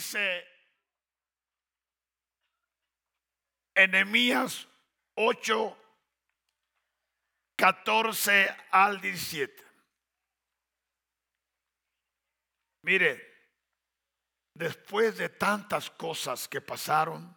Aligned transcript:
dice 0.00 0.48
Enemías 3.74 4.66
8, 5.14 5.76
14 7.54 8.56
al 8.70 8.98
17. 8.98 9.62
Mire, 12.82 13.20
después 14.54 15.18
de 15.18 15.28
tantas 15.28 15.90
cosas 15.90 16.48
que 16.48 16.62
pasaron, 16.62 17.36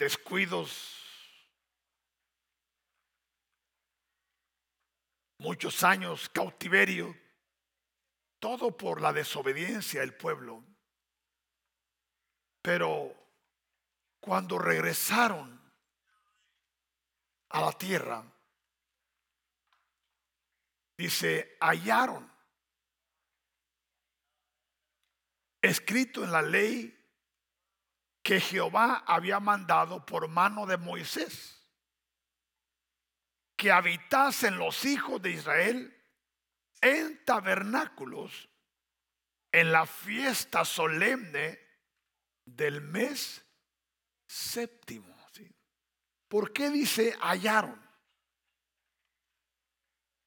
descuidos, 0.00 1.00
muchos 5.38 5.84
años 5.84 6.28
cautiverio, 6.28 7.27
todo 8.38 8.76
por 8.76 9.00
la 9.00 9.12
desobediencia 9.12 10.00
del 10.00 10.14
pueblo. 10.14 10.64
Pero 12.62 13.14
cuando 14.20 14.58
regresaron 14.58 15.58
a 17.50 17.60
la 17.60 17.72
tierra, 17.72 18.24
dice, 20.96 21.56
hallaron 21.60 22.30
escrito 25.62 26.24
en 26.24 26.32
la 26.32 26.42
ley 26.42 26.94
que 28.22 28.40
Jehová 28.40 29.04
había 29.06 29.40
mandado 29.40 30.04
por 30.04 30.28
mano 30.28 30.66
de 30.66 30.76
Moisés, 30.76 31.66
que 33.56 33.72
habitasen 33.72 34.58
los 34.58 34.84
hijos 34.84 35.20
de 35.22 35.30
Israel 35.30 35.97
en 36.80 37.24
tabernáculos 37.24 38.48
en 39.52 39.72
la 39.72 39.86
fiesta 39.86 40.64
solemne 40.64 41.58
del 42.44 42.80
mes 42.80 43.44
séptimo. 44.26 45.18
¿Por 46.28 46.52
qué 46.52 46.68
dice 46.68 47.16
hallaron? 47.22 47.82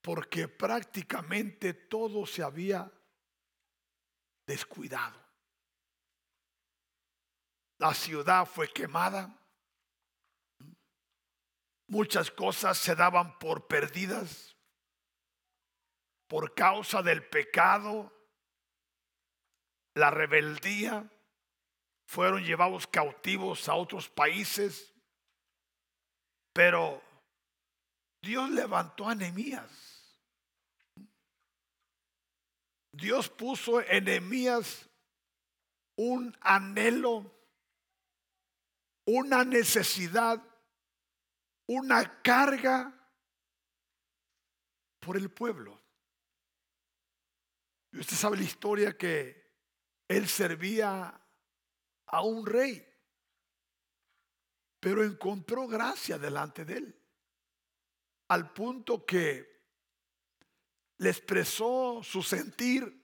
Porque 0.02 0.48
prácticamente 0.48 1.76
todo 1.76 2.26
se 2.26 2.42
había 2.42 2.92
descuidado. 4.48 5.24
La 7.78 7.94
ciudad 7.94 8.48
fue 8.48 8.68
quemada. 8.74 9.38
Muchas 11.88 12.32
cosas 12.32 12.80
se 12.80 12.96
daban 12.96 13.38
por 13.38 13.68
perdidas 13.68 14.51
por 16.32 16.56
causa 16.56 17.02
del 17.02 17.28
pecado, 17.28 18.10
la 19.96 20.10
rebeldía, 20.10 21.06
fueron 22.08 22.42
llevados 22.42 22.88
cautivos 22.88 23.68
a 23.68 23.76
otros 23.76 24.08
países, 24.08 24.94
pero 26.54 27.02
Dios 28.22 28.50
levantó 28.50 29.09
a 29.09 29.16
Nehemías. 29.16 30.16
Dios 32.94 33.28
puso 33.28 33.82
en 33.82 34.06
Nehemías 34.06 34.90
un 35.98 36.34
anhelo, 36.40 37.30
una 39.06 39.44
necesidad, 39.44 40.42
una 41.68 42.22
carga 42.22 42.94
por 45.02 45.18
el 45.18 45.30
pueblo. 45.30 45.81
Y 47.91 48.00
usted 48.00 48.16
sabe 48.16 48.38
la 48.38 48.44
historia 48.44 48.97
que 48.97 49.41
él 50.07 50.28
servía 50.28 51.22
a 52.06 52.22
un 52.22 52.46
rey, 52.46 52.85
pero 54.79 55.03
encontró 55.03 55.68
gracia 55.68 56.18
delante 56.18 56.66
de 56.66 56.78
él, 56.78 57.01
al 58.30 58.51
punto 58.53 59.06
que 59.06 59.51
le 60.97 61.09
expresó 61.09 62.01
su 62.03 62.22
sentir 62.22 63.01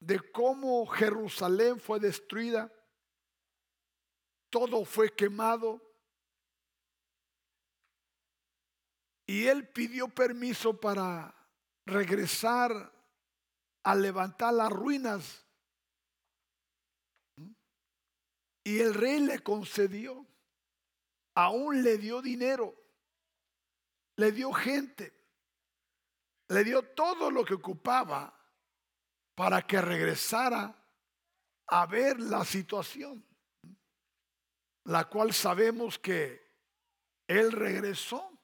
de 0.00 0.20
cómo 0.32 0.86
Jerusalén 0.86 1.80
fue 1.80 1.98
destruida, 2.00 2.72
todo 4.50 4.84
fue 4.84 5.14
quemado, 5.14 5.82
y 9.26 9.46
él 9.46 9.68
pidió 9.68 10.08
permiso 10.08 10.78
para 10.78 11.34
regresar 11.84 12.95
a 13.86 13.94
levantar 13.94 14.52
las 14.52 14.70
ruinas 14.70 15.46
Y 18.66 18.80
el 18.80 18.94
rey 18.94 19.20
le 19.20 19.38
concedió, 19.44 20.26
aún 21.36 21.84
le 21.84 21.98
dio 21.98 22.20
dinero, 22.20 22.74
le 24.16 24.32
dio 24.32 24.52
gente, 24.52 25.14
le 26.48 26.64
dio 26.64 26.82
todo 26.82 27.30
lo 27.30 27.44
que 27.44 27.54
ocupaba 27.54 28.36
para 29.36 29.64
que 29.64 29.80
regresara 29.80 30.76
a 31.68 31.86
ver 31.86 32.18
la 32.18 32.44
situación, 32.44 33.24
la 34.82 35.04
cual 35.04 35.32
sabemos 35.32 35.96
que 36.00 36.44
él 37.28 37.52
regresó. 37.52 38.35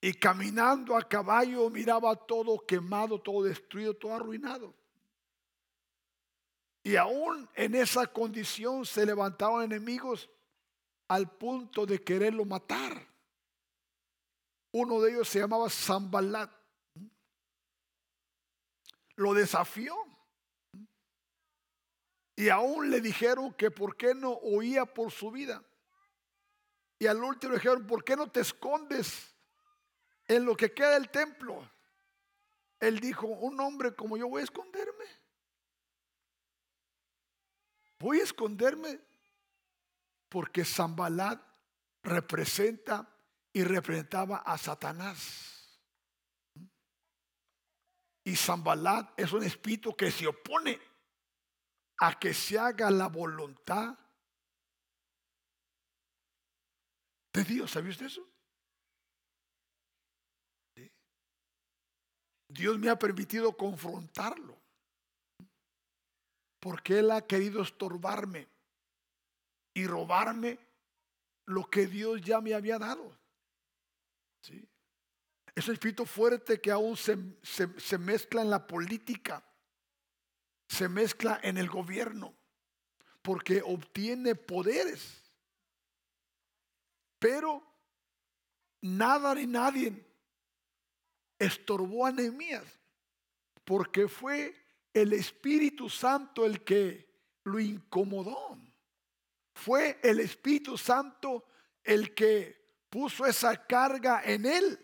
Y 0.00 0.14
caminando 0.14 0.96
a 0.96 1.08
caballo 1.08 1.68
miraba 1.70 2.14
todo 2.14 2.64
quemado, 2.64 3.20
todo 3.20 3.42
destruido, 3.42 3.94
todo 3.94 4.14
arruinado. 4.14 4.74
Y 6.84 6.96
aún 6.96 7.48
en 7.54 7.74
esa 7.74 8.06
condición 8.06 8.86
se 8.86 9.04
levantaban 9.04 9.64
enemigos 9.64 10.30
al 11.08 11.30
punto 11.36 11.84
de 11.84 12.02
quererlo 12.02 12.44
matar. 12.44 13.06
Uno 14.72 15.00
de 15.00 15.12
ellos 15.12 15.28
se 15.28 15.40
llamaba 15.40 15.68
Zambalat. 15.68 16.50
Lo 19.16 19.34
desafió. 19.34 19.96
Y 22.36 22.50
aún 22.50 22.88
le 22.88 23.00
dijeron 23.00 23.52
que 23.54 23.72
por 23.72 23.96
qué 23.96 24.14
no 24.14 24.30
oía 24.30 24.86
por 24.86 25.10
su 25.10 25.32
vida. 25.32 25.64
Y 27.00 27.06
al 27.06 27.22
último 27.22 27.52
le 27.52 27.58
dijeron, 27.58 27.86
¿por 27.86 28.04
qué 28.04 28.14
no 28.14 28.30
te 28.30 28.40
escondes 28.40 29.34
en 30.28 30.44
lo 30.44 30.56
que 30.56 30.72
queda 30.72 30.90
del 30.90 31.10
templo? 31.10 31.68
Él 32.78 33.00
dijo, 33.00 33.26
un 33.26 33.58
hombre 33.60 33.94
como 33.94 34.16
yo 34.16 34.28
voy 34.28 34.42
a 34.42 34.44
esconderme. 34.44 35.04
Voy 37.98 38.20
a 38.20 38.24
esconderme 38.24 39.00
porque 40.28 40.64
Zambalat 40.64 41.42
representa 42.02 43.12
y 43.52 43.64
representaba 43.64 44.36
a 44.38 44.56
Satanás. 44.56 45.80
Y 48.22 48.36
Zambalat 48.36 49.18
es 49.18 49.32
un 49.32 49.42
espíritu 49.42 49.96
que 49.96 50.10
se 50.10 50.26
opone 50.26 50.78
a 52.00 52.18
que 52.18 52.34
se 52.34 52.58
haga 52.58 52.90
la 52.90 53.08
voluntad 53.08 53.98
de 57.32 57.44
Dios. 57.44 57.70
¿Sabía 57.70 57.90
usted 57.90 58.06
eso? 58.06 58.27
Dios 62.48 62.78
me 62.78 62.88
ha 62.88 62.98
permitido 62.98 63.56
confrontarlo 63.56 64.56
porque 66.60 66.98
Él 66.98 67.10
ha 67.10 67.26
querido 67.26 67.62
estorbarme 67.62 68.48
y 69.74 69.86
robarme 69.86 70.58
lo 71.46 71.68
que 71.70 71.86
Dios 71.86 72.20
ya 72.22 72.40
me 72.40 72.54
había 72.54 72.78
dado. 72.78 73.16
¿Sí? 74.42 74.66
Es 75.54 75.68
un 75.68 75.74
espíritu 75.74 76.04
fuerte 76.04 76.60
que 76.60 76.70
aún 76.70 76.96
se, 76.96 77.16
se 77.42 77.98
mezcla 77.98 78.42
en 78.42 78.50
la 78.50 78.66
política, 78.66 79.42
se 80.68 80.88
mezcla 80.88 81.40
en 81.42 81.58
el 81.58 81.68
gobierno, 81.68 82.34
porque 83.22 83.62
obtiene 83.62 84.34
poderes. 84.34 85.22
Pero 87.18 87.62
nada 88.80 89.34
ni 89.34 89.46
nadie 89.46 90.07
estorbó 91.38 92.06
a 92.06 92.12
Nehemías, 92.12 92.64
porque 93.64 94.08
fue 94.08 94.54
el 94.92 95.12
Espíritu 95.12 95.88
Santo 95.88 96.44
el 96.44 96.64
que 96.64 97.08
lo 97.44 97.60
incomodó. 97.60 98.58
Fue 99.54 99.98
el 100.02 100.20
Espíritu 100.20 100.78
Santo 100.78 101.44
el 101.82 102.14
que 102.14 102.58
puso 102.88 103.26
esa 103.26 103.66
carga 103.66 104.22
en 104.24 104.46
él. 104.46 104.78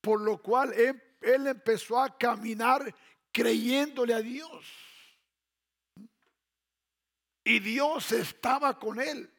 Por 0.00 0.20
lo 0.20 0.40
cual 0.40 0.72
él, 0.74 1.02
él 1.20 1.46
empezó 1.46 2.00
a 2.00 2.16
caminar 2.16 2.94
creyéndole 3.32 4.14
a 4.14 4.20
Dios. 4.20 4.66
Y 7.44 7.60
Dios 7.60 8.12
estaba 8.12 8.78
con 8.78 9.00
él. 9.00 9.32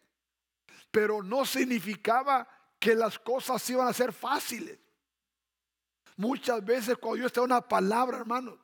Pero 0.92 1.22
no 1.22 1.46
significaba 1.46 2.48
que 2.80 2.96
las 2.96 3.20
cosas 3.20 3.70
iban 3.70 3.88
a 3.88 3.94
ser 3.94 4.14
fáciles. 4.14 4.80
Muchas 6.18 6.66
veces 6.66 6.98
cuando 6.98 7.18
Dios 7.18 7.32
te 7.32 7.40
da 7.40 7.46
una 7.46 7.62
palabra, 7.62 8.18
hermano, 8.18 8.60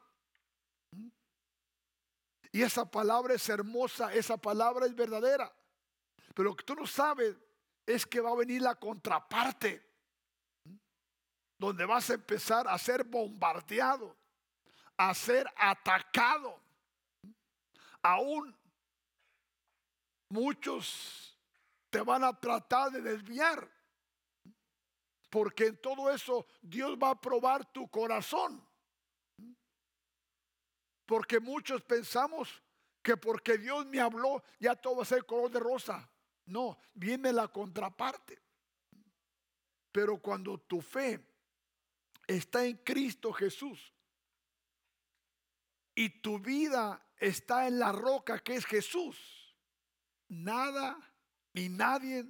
y 2.52 2.62
esa 2.62 2.90
palabra 2.90 3.34
es 3.34 3.50
hermosa, 3.50 4.14
esa 4.14 4.38
palabra 4.38 4.86
es 4.86 4.96
verdadera. 4.96 5.52
Pero 6.36 6.50
lo 6.50 6.56
que 6.56 6.64
tú 6.64 6.76
no 6.76 6.86
sabes 6.86 7.36
es 7.86 8.06
que 8.06 8.22
va 8.22 8.32
a 8.32 8.36
venir 8.36 8.62
la 8.62 8.76
contraparte, 8.76 9.84
donde 11.58 11.86
vas 11.86 12.10
a 12.10 12.14
empezar 12.14 12.68
a 12.68 12.78
ser 12.78 13.04
bombardeado, 13.04 14.16
a 14.98 15.14
ser 15.16 15.52
atacado. 15.56 16.60
Aún 18.04 18.56
muchos 20.30 21.36
te 21.90 22.02
van 22.02 22.24
a 22.24 22.40
tratar 22.40 22.92
de 22.92 23.02
desviar, 23.02 23.68
porque 25.34 25.66
en 25.66 25.78
todo 25.78 26.12
eso 26.12 26.46
Dios 26.62 26.96
va 26.96 27.10
a 27.10 27.20
probar 27.20 27.66
tu 27.74 27.90
corazón. 27.90 28.64
Porque 31.08 31.40
muchos 31.40 31.82
pensamos 31.82 32.62
que 33.02 33.18
porque 33.18 33.58
Dios 33.58 33.84
me 33.88 34.00
habló 34.00 34.44
ya 34.60 34.76
todo 34.76 34.98
va 34.98 35.02
a 35.02 35.08
ser 35.08 35.26
color 35.26 35.50
de 35.50 35.60
rosa. 35.60 36.08
No, 36.46 36.78
viene 36.94 37.34
la 37.34 37.48
contraparte. 37.48 38.44
Pero 39.92 40.22
cuando 40.22 40.60
tu 40.60 40.82
fe 40.82 41.20
está 42.28 42.64
en 42.64 42.78
Cristo 42.78 43.34
Jesús 43.34 43.92
y 45.96 46.22
tu 46.22 46.38
vida 46.38 47.04
está 47.18 47.66
en 47.66 47.80
la 47.80 47.92
roca 47.92 48.38
que 48.38 48.54
es 48.54 48.68
Jesús, 48.68 49.18
nada 50.28 50.96
ni 51.54 51.70
nadie 51.70 52.24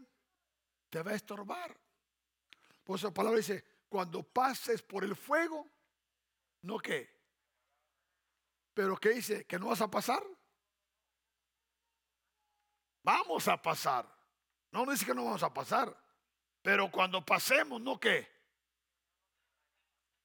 te 0.89 1.03
va 1.03 1.11
a 1.11 1.15
estorbar. 1.15 1.82
Por 2.83 2.97
eso 2.97 3.07
la 3.07 3.13
palabra 3.13 3.37
dice, 3.37 3.63
cuando 3.87 4.23
pases 4.23 4.81
por 4.81 5.03
el 5.03 5.15
fuego, 5.15 5.69
no 6.61 6.79
que. 6.79 7.13
Pero 8.73 8.97
¿qué 8.97 9.09
dice? 9.09 9.45
¿Que 9.45 9.59
no 9.59 9.67
vas 9.67 9.81
a 9.81 9.89
pasar? 9.89 10.23
Vamos 13.03 13.47
a 13.47 13.61
pasar. 13.61 14.07
No, 14.71 14.85
dice 14.85 15.05
que 15.05 15.13
no 15.13 15.25
vamos 15.25 15.43
a 15.43 15.53
pasar. 15.53 15.95
Pero 16.61 16.89
cuando 16.89 17.23
pasemos, 17.23 17.79
¿no 17.81 17.99
qué? 17.99 18.27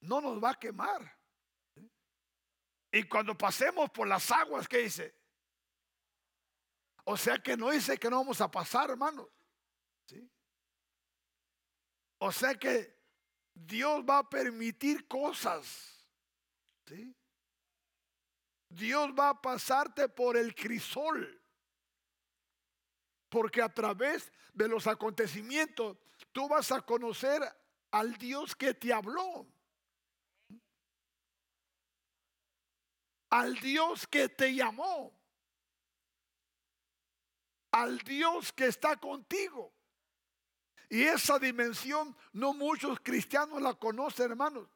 No 0.00 0.20
nos 0.20 0.42
va 0.42 0.50
a 0.50 0.58
quemar. 0.58 1.18
Y 2.90 3.02
cuando 3.04 3.36
pasemos 3.36 3.90
por 3.90 4.08
las 4.08 4.30
aguas, 4.30 4.66
¿qué 4.66 4.78
dice? 4.78 5.14
O 7.04 7.16
sea 7.16 7.38
que 7.38 7.56
no 7.56 7.70
dice 7.70 7.98
que 7.98 8.08
no 8.08 8.18
vamos 8.18 8.40
a 8.40 8.50
pasar, 8.50 8.90
hermano. 8.90 9.28
¿Sí? 10.06 10.30
O 12.18 12.32
sea 12.32 12.54
que 12.54 12.96
Dios 13.54 14.04
va 14.08 14.18
a 14.18 14.28
permitir 14.28 15.06
cosas. 15.06 16.06
¿Sí? 16.86 17.14
Dios 18.68 19.10
va 19.18 19.30
a 19.30 19.40
pasarte 19.40 20.08
por 20.08 20.36
el 20.36 20.54
crisol. 20.54 21.40
Porque 23.28 23.62
a 23.62 23.68
través 23.68 24.32
de 24.52 24.68
los 24.68 24.86
acontecimientos 24.86 25.96
tú 26.32 26.48
vas 26.48 26.72
a 26.72 26.80
conocer 26.80 27.42
al 27.90 28.16
Dios 28.16 28.54
que 28.54 28.74
te 28.74 28.92
habló. 28.92 29.46
Al 33.30 33.54
Dios 33.56 34.06
que 34.06 34.28
te 34.28 34.54
llamó. 34.54 35.12
Al 37.70 37.98
Dios 37.98 38.52
que 38.52 38.66
está 38.66 38.96
contigo. 38.96 39.77
Y 40.88 41.02
esa 41.02 41.38
dimensión 41.38 42.16
no 42.32 42.54
muchos 42.54 42.98
cristianos 43.00 43.60
la 43.60 43.74
conocen, 43.74 44.30
hermanos. 44.30 44.68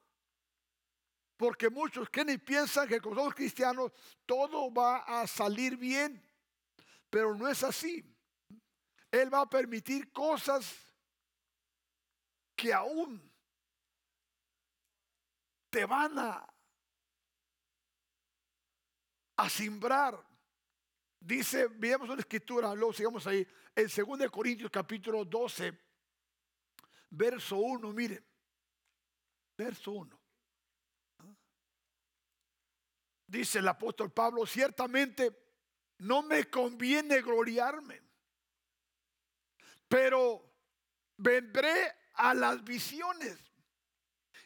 Porque 1.36 1.70
muchos 1.70 2.08
que 2.10 2.24
ni 2.24 2.38
piensan 2.38 2.86
que 2.86 3.00
con 3.00 3.14
los 3.14 3.34
cristianos 3.34 3.92
todo 4.26 4.72
va 4.72 4.98
a 4.98 5.26
salir 5.26 5.76
bien. 5.76 6.22
Pero 7.08 7.34
no 7.34 7.48
es 7.48 7.62
así. 7.62 8.04
Él 9.10 9.32
va 9.32 9.40
a 9.40 9.50
permitir 9.50 10.12
cosas 10.12 10.74
que 12.54 12.72
aún 12.72 13.32
te 15.70 15.84
van 15.86 16.18
a, 16.18 16.46
a 19.36 19.48
simbrar. 19.48 20.22
Dice, 21.18 21.68
veamos 21.68 22.10
una 22.10 22.20
escritura, 22.20 22.74
luego 22.74 22.92
sigamos 22.92 23.26
ahí, 23.26 23.46
en 23.74 23.86
2 23.86 24.30
Corintios 24.30 24.70
capítulo 24.70 25.24
12, 25.24 25.91
verso 27.12 27.56
1, 27.56 27.92
mire, 27.92 28.24
verso 29.56 29.92
1. 29.92 30.20
Dice 33.26 33.60
el 33.60 33.68
apóstol 33.68 34.12
Pablo, 34.12 34.44
ciertamente 34.44 35.34
no 35.98 36.22
me 36.22 36.50
conviene 36.50 37.22
gloriarme 37.22 38.12
pero 39.92 40.42
vendré 41.18 41.94
a 42.14 42.32
las 42.32 42.64
visiones 42.64 43.38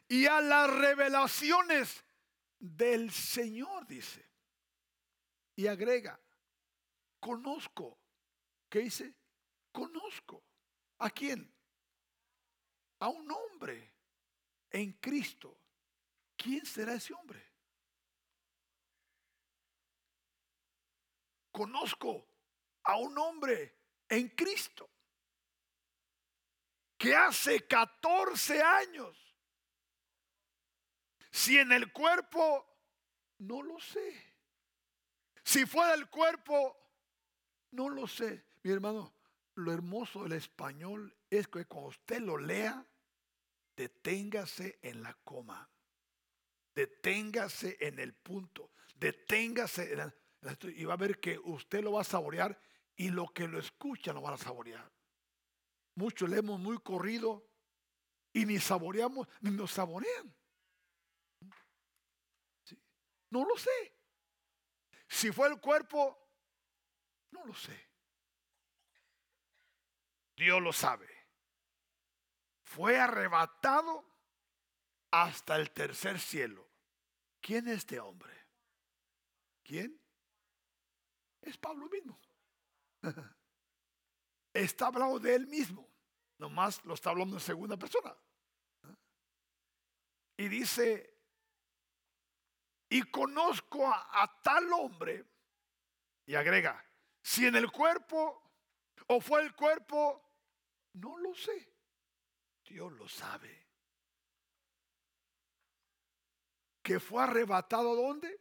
y 0.09 0.27
a 0.27 0.41
las 0.41 0.69
revelaciones 0.69 2.05
del 2.59 3.13
Señor, 3.13 3.87
dice. 3.87 4.29
Y 5.55 5.69
agrega, 5.69 6.21
conozco. 7.21 7.97
¿Qué 8.69 8.81
dice? 8.81 9.15
Conozco. 9.71 10.43
¿A 10.99 11.11
quién? 11.11 11.56
A 13.00 13.08
un 13.08 13.31
hombre 13.31 13.93
en 14.70 14.93
Cristo. 14.94 15.58
¿Quién 16.37 16.64
será 16.64 16.94
ese 16.94 17.14
hombre? 17.14 17.43
Conozco 21.50 22.28
a 22.82 22.96
un 22.98 23.16
hombre 23.19 23.75
en 24.08 24.28
Cristo 24.28 24.90
que 26.98 27.14
hace 27.14 27.66
14 27.66 28.62
años, 28.62 29.16
si 31.31 31.58
en 31.58 31.72
el 31.72 31.93
cuerpo, 31.93 32.66
no 33.38 33.62
lo 33.62 33.78
sé. 33.81 34.34
Si 35.43 35.64
fuera 35.64 35.94
el 35.94 36.08
cuerpo, 36.08 36.76
no 37.72 37.88
lo 37.88 38.06
sé. 38.06 38.44
Mi 38.62 38.72
hermano, 38.72 39.15
lo 39.55 39.72
hermoso 39.72 40.24
del 40.24 40.32
español 40.32 41.16
es 41.31 41.49
que 41.49 41.65
cuando 41.65 41.91
usted 41.91 42.21
lo 42.21 42.39
lea, 42.39 42.85
deténgase 43.77 44.79
en 44.83 45.03
la 45.03 45.15
coma, 45.25 45.69
deténgase 46.75 47.77
en 47.81 47.99
el 47.99 48.15
punto, 48.15 48.73
deténgase 48.95 49.93
en 49.93 50.15
y 50.77 50.85
va 50.85 50.95
a 50.95 50.99
ver 50.99 51.19
que 51.19 51.39
usted 51.39 51.83
lo 51.83 51.93
va 51.93 52.03
a 52.03 52.05
saborear 52.05 52.59
y 52.95 53.11
lo 53.11 53.27
que 53.29 53.49
lo 53.49 53.59
escucha 53.59 54.13
lo 54.13 54.21
van 54.21 54.35
a 54.35 54.39
saborear. 54.39 54.91
Muchos 55.97 56.29
leemos 56.29 56.61
muy 56.61 56.79
corrido 56.79 57.49
y 58.33 58.45
ni 58.45 58.59
saboreamos, 58.59 59.27
ni 59.41 59.51
nos 59.51 59.73
saborean. 59.73 60.35
No 63.31 63.45
lo 63.45 63.56
sé. 63.56 63.95
Si 65.09 65.33
fue 65.33 65.49
el 65.49 65.61
cuerpo, 65.61 66.31
no 67.31 67.45
lo 67.45 67.55
sé. 67.55 67.91
Dios 70.37 70.61
lo 70.63 70.73
sabe. 70.73 71.16
Fue 72.77 72.99
arrebatado 72.99 74.05
hasta 75.11 75.56
el 75.56 75.71
tercer 75.71 76.21
cielo. 76.21 76.69
¿Quién 77.41 77.67
es 77.69 77.79
este 77.79 77.99
hombre? 77.99 78.35
¿Quién? 79.65 79.99
Es 81.41 81.56
Pablo 81.56 81.89
mismo. 81.89 82.21
está 84.53 84.89
hablando 84.89 85.19
de 85.19 85.37
él 85.37 85.47
mismo. 85.47 85.89
Nomás 86.37 86.85
lo 86.85 86.93
está 86.93 87.09
hablando 87.09 87.37
en 87.37 87.41
segunda 87.41 87.79
persona. 87.79 88.15
Y 90.37 90.47
dice, 90.49 91.19
y 92.91 93.05
conozco 93.05 93.89
a, 93.91 94.39
tal 94.43 94.71
hombre, 94.75 95.25
y 96.27 96.35
agrega, 96.35 96.85
si 97.23 97.47
en 97.47 97.56
el 97.56 97.73
cuerpo 97.73 98.53
o 99.06 99.19
fue 99.19 99.41
el 99.45 99.55
cuerpo, 99.55 100.23
no 100.93 101.17
lo 101.17 101.35
sé. 101.35 101.76
Dios 102.69 102.93
lo 102.93 103.08
sabe. 103.08 103.67
Que 106.82 107.01
fue 107.01 107.23
arrebatado 107.23 107.94
dónde? 107.94 108.41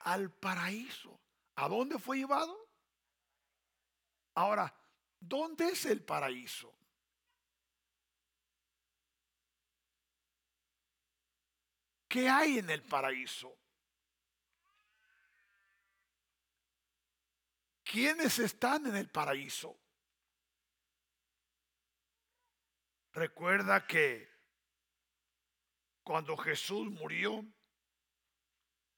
Al 0.00 0.30
paraíso. 0.30 1.20
¿A 1.56 1.68
dónde 1.68 1.98
fue 1.98 2.18
llevado? 2.18 2.68
Ahora, 4.34 4.74
¿dónde 5.20 5.68
es 5.68 5.84
el 5.86 6.02
paraíso? 6.02 6.74
¿Qué 12.08 12.28
hay 12.28 12.58
en 12.58 12.70
el 12.70 12.82
paraíso? 12.82 13.56
¿Quiénes 17.82 18.38
están 18.38 18.86
en 18.86 18.96
el 18.96 19.10
paraíso? 19.10 19.81
Recuerda 23.12 23.86
que 23.86 24.30
cuando 26.02 26.36
Jesús 26.36 26.90
murió, 26.90 27.44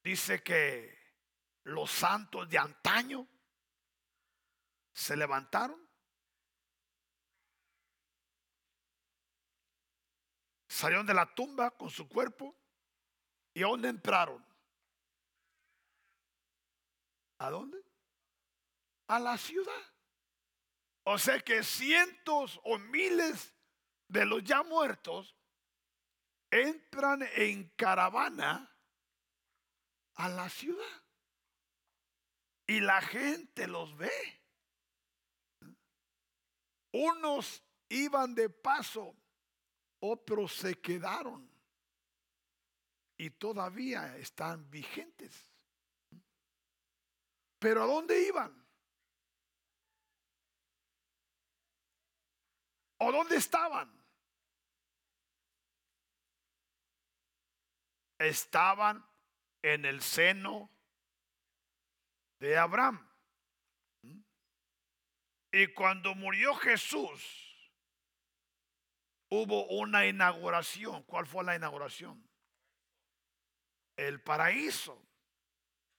dice 0.02 0.42
que 0.42 0.96
los 1.64 1.90
santos 1.90 2.48
de 2.48 2.58
antaño 2.58 3.28
se 4.92 5.16
levantaron, 5.16 5.80
salieron 10.68 11.06
de 11.06 11.14
la 11.14 11.34
tumba 11.34 11.70
con 11.72 11.90
su 11.90 12.08
cuerpo 12.08 12.56
y 13.52 13.62
a 13.62 13.66
dónde 13.66 13.88
entraron. 13.88 14.44
¿A 17.38 17.50
dónde? 17.50 17.82
A 19.08 19.18
la 19.18 19.36
ciudad. 19.36 19.92
O 21.02 21.18
sea 21.18 21.40
que 21.40 21.62
cientos 21.62 22.60
o 22.64 22.78
miles 22.78 23.53
de 24.08 24.24
los 24.24 24.42
ya 24.44 24.62
muertos 24.62 25.36
entran 26.50 27.22
en 27.34 27.68
caravana 27.70 28.70
a 30.14 30.28
la 30.28 30.48
ciudad. 30.48 31.02
Y 32.66 32.80
la 32.80 33.00
gente 33.02 33.66
los 33.66 33.96
ve. 33.96 34.12
Unos 36.92 37.62
iban 37.88 38.34
de 38.34 38.48
paso, 38.48 39.16
otros 39.98 40.54
se 40.54 40.80
quedaron 40.80 41.50
y 43.16 43.30
todavía 43.30 44.16
están 44.16 44.70
vigentes. 44.70 45.50
Pero 47.58 47.82
¿a 47.82 47.86
dónde 47.86 48.26
iban? 48.26 48.63
¿O 53.06 53.12
dónde 53.12 53.36
estaban? 53.36 53.92
Estaban 58.18 59.06
en 59.60 59.84
el 59.84 60.00
seno 60.00 60.70
de 62.38 62.56
Abraham. 62.56 63.06
Y 65.52 65.66
cuando 65.74 66.14
murió 66.14 66.54
Jesús, 66.54 67.70
hubo 69.28 69.66
una 69.66 70.06
inauguración. 70.06 71.02
¿Cuál 71.02 71.26
fue 71.26 71.44
la 71.44 71.56
inauguración? 71.56 72.26
El 73.96 74.22
paraíso. 74.22 75.06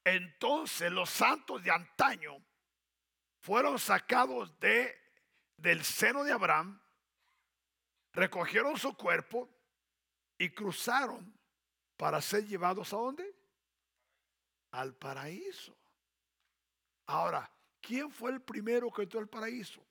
Entonces 0.03 0.91
los 0.91 1.11
santos 1.11 1.63
de 1.63 1.69
antaño 1.69 2.43
fueron 3.41 3.77
sacados 3.77 4.59
de, 4.59 4.99
del 5.57 5.83
seno 5.83 6.23
de 6.23 6.31
Abraham, 6.31 6.81
recogieron 8.15 8.77
su 8.77 8.95
cuerpo 8.95 9.49
y 10.37 10.49
cruzaron 10.49 11.37
para 11.97 12.21
ser 12.21 12.45
llevados 12.45 12.93
a 12.93 12.97
dónde? 12.97 13.35
Al 14.71 14.95
paraíso. 14.95 15.77
Ahora, 17.07 17.49
¿quién 17.81 18.09
fue 18.09 18.31
el 18.31 18.41
primero 18.41 18.91
que 18.91 19.03
entró 19.03 19.19
al 19.19 19.29
paraíso? 19.29 19.85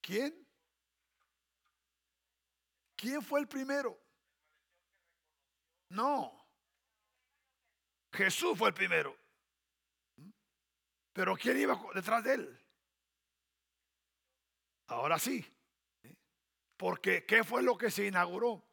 ¿Quién? 0.00 0.46
¿Quién 2.96 3.22
fue 3.22 3.40
el 3.40 3.48
primero? 3.48 3.98
No. 5.90 6.46
Jesús 8.12 8.56
fue 8.56 8.68
el 8.68 8.74
primero. 8.74 9.16
Pero 11.12 11.36
¿quién 11.36 11.58
iba 11.58 11.78
detrás 11.94 12.24
de 12.24 12.34
él? 12.34 12.57
Ahora 14.88 15.18
sí. 15.18 15.44
Porque 16.76 17.26
¿qué 17.26 17.44
fue 17.44 17.62
lo 17.62 17.76
que 17.76 17.90
se 17.90 18.06
inauguró? 18.06 18.64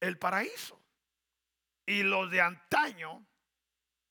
El 0.00 0.18
paraíso. 0.18 0.80
Y 1.86 2.02
los 2.02 2.30
de 2.30 2.40
antaño 2.40 3.26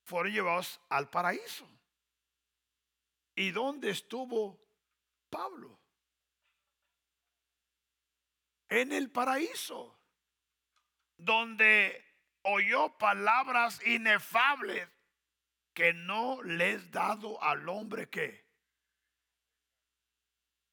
fueron 0.03 0.33
llevados 0.33 0.81
al 0.89 1.09
paraíso. 1.09 1.67
¿Y 3.35 3.51
dónde 3.51 3.91
estuvo 3.91 4.59
Pablo? 5.29 5.79
En 8.69 8.91
el 8.91 9.11
paraíso, 9.11 9.97
donde 11.17 12.03
oyó 12.41 12.97
palabras 12.97 13.85
inefables 13.85 14.89
que 15.73 15.93
no 15.93 16.41
les 16.41 16.89
dado 16.89 17.41
al 17.43 17.69
hombre 17.69 18.09
que. 18.09 18.46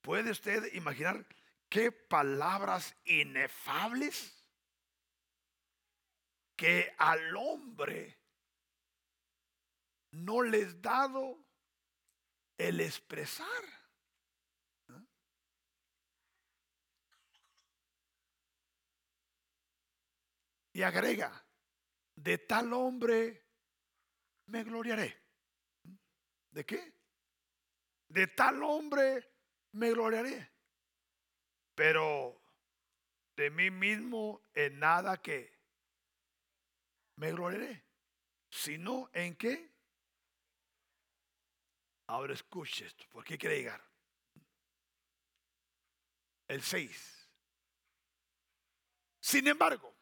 ¿Puede 0.04 0.30
usted 0.30 0.72
imaginar 0.74 1.26
qué 1.68 1.90
palabras 1.90 2.94
inefables? 3.04 4.44
que 6.56 6.94
al 6.98 7.36
hombre 7.36 8.18
no 10.12 10.42
les 10.42 10.80
dado 10.80 11.44
el 12.56 12.80
expresar. 12.80 13.46
Y 20.72 20.82
agrega, 20.82 21.46
de 22.16 22.38
tal 22.38 22.72
hombre 22.72 23.46
me 24.46 24.64
gloriaré. 24.64 25.22
¿De 26.50 26.66
qué? 26.66 26.94
De 28.08 28.26
tal 28.26 28.62
hombre 28.62 29.33
me 29.74 29.90
gloriaré. 29.90 30.50
Pero 31.74 32.40
de 33.36 33.50
mí 33.50 33.70
mismo 33.70 34.42
en 34.54 34.78
nada 34.78 35.20
que 35.20 35.52
me 37.16 37.32
gloriaré. 37.32 37.84
Sino 38.50 39.10
en 39.12 39.34
qué? 39.36 39.72
Ahora 42.06 42.34
escuche 42.34 42.86
esto, 42.86 43.04
¿por 43.10 43.24
qué 43.24 43.36
quiere 43.36 43.56
llegar? 43.56 43.82
El 46.46 46.62
6. 46.62 47.30
Sin 49.20 49.48
embargo, 49.48 49.96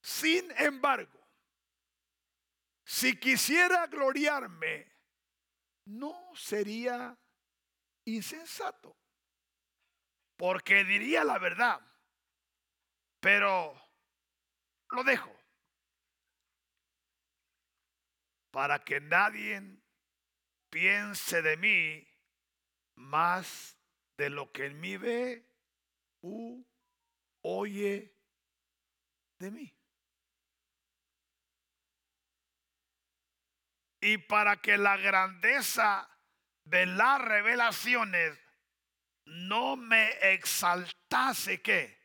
sin 0.00 0.50
embargo, 0.52 1.20
si 2.84 3.18
quisiera 3.18 3.86
gloriarme, 3.88 4.92
no 5.86 6.30
sería 6.36 7.18
insensato, 8.04 8.96
porque 10.36 10.84
diría 10.84 11.24
la 11.24 11.38
verdad, 11.38 11.80
pero 13.20 13.80
lo 14.90 15.04
dejo. 15.04 15.34
Para 18.50 18.84
que 18.84 19.00
nadie 19.00 19.62
piense 20.68 21.40
de 21.40 21.56
mí 21.56 22.06
más 22.96 23.78
de 24.16 24.30
lo 24.30 24.52
que 24.52 24.66
en 24.66 24.80
mí 24.80 24.96
ve 24.96 25.48
u 26.20 26.64
oye 27.42 28.14
de 29.38 29.50
mí. 29.50 29.74
Y 34.00 34.18
para 34.18 34.60
que 34.60 34.76
la 34.76 34.96
grandeza 34.96 36.11
de 36.72 36.86
las 36.86 37.20
revelaciones 37.20 38.36
no 39.26 39.76
me 39.76 40.08
exaltase 40.32 41.60
que 41.60 42.00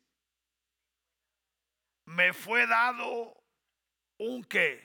Me 2.07 2.33
fue 2.33 2.67
dado 2.67 3.41
un 4.19 4.43
qué? 4.43 4.85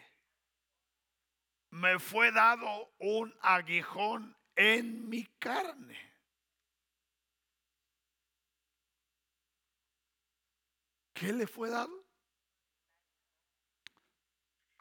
Me 1.72 1.98
fue 1.98 2.31
dado 2.31 2.93
un 3.00 3.36
aguijón 3.41 4.38
en 4.55 5.10
mi 5.10 5.25
carne. 5.39 6.12
¿Qué 11.13 11.32
le 11.32 11.48
fue 11.48 11.70
dado? 11.70 12.05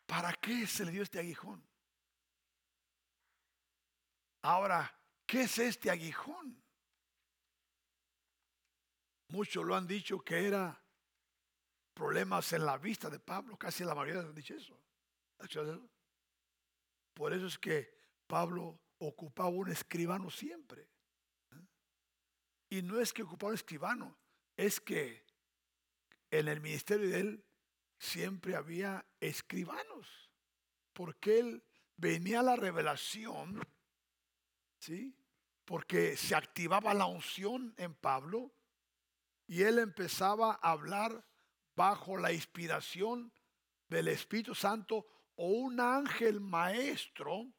¿Para 0.07 0.33
qué 0.35 0.67
se 0.67 0.85
le 0.85 0.91
dio 0.91 1.03
este 1.03 1.19
aguijón? 1.19 1.67
Ahora, 4.43 5.03
¿Qué 5.33 5.45
es 5.45 5.59
este 5.61 5.89
aguijón? 5.89 6.63
Muchos 9.29 9.65
lo 9.65 9.75
han 9.75 9.87
dicho 9.87 10.21
que 10.21 10.47
era 10.47 10.79
problemas 11.95 12.53
en 12.53 12.67
la 12.67 12.77
vista 12.77 13.09
de 13.09 13.19
Pablo, 13.19 13.57
casi 13.57 13.83
la 13.83 13.95
mayoría 13.95 14.21
han 14.21 14.35
dicho 14.35 14.55
eso. 14.55 14.79
Por 17.15 17.33
eso 17.33 17.47
es 17.47 17.59
que 17.59 17.97
Pablo 18.27 18.79
ocupaba 18.99 19.49
un 19.49 19.71
escribano 19.71 20.31
siempre. 20.31 20.87
Y 22.69 22.83
no 22.83 23.01
es 23.01 23.15
que 23.15 23.23
ocupaba 23.23 23.53
un 23.53 23.57
escribano, 23.57 24.19
es 24.55 24.83
que 24.83 25.25
en 26.33 26.49
el 26.49 26.61
ministerio 26.61 27.11
de 27.11 27.21
él 27.21 27.45
siempre 27.99 28.57
había 28.57 29.07
escribanos, 29.21 30.31
porque 30.93 31.39
él 31.39 31.65
venía 31.97 32.43
la 32.43 32.57
revelación, 32.57 33.61
¿sí? 34.79 35.15
Porque 35.65 36.17
se 36.17 36.35
activaba 36.35 36.95
la 36.95 37.07
unción 37.07 37.75
en 37.77 37.95
Pablo 37.95 38.51
y 39.47 39.63
él 39.63 39.79
empezaba 39.79 40.59
a 40.63 40.73
hablar 40.73 41.25
bajo 41.77 42.17
la 42.17 42.33
inspiración 42.33 43.31
del 43.89 44.09
Espíritu 44.09 44.55
Santo 44.55 45.07
o 45.37 45.49
un 45.49 45.81
ángel 45.81 46.41
maestro 46.41 47.53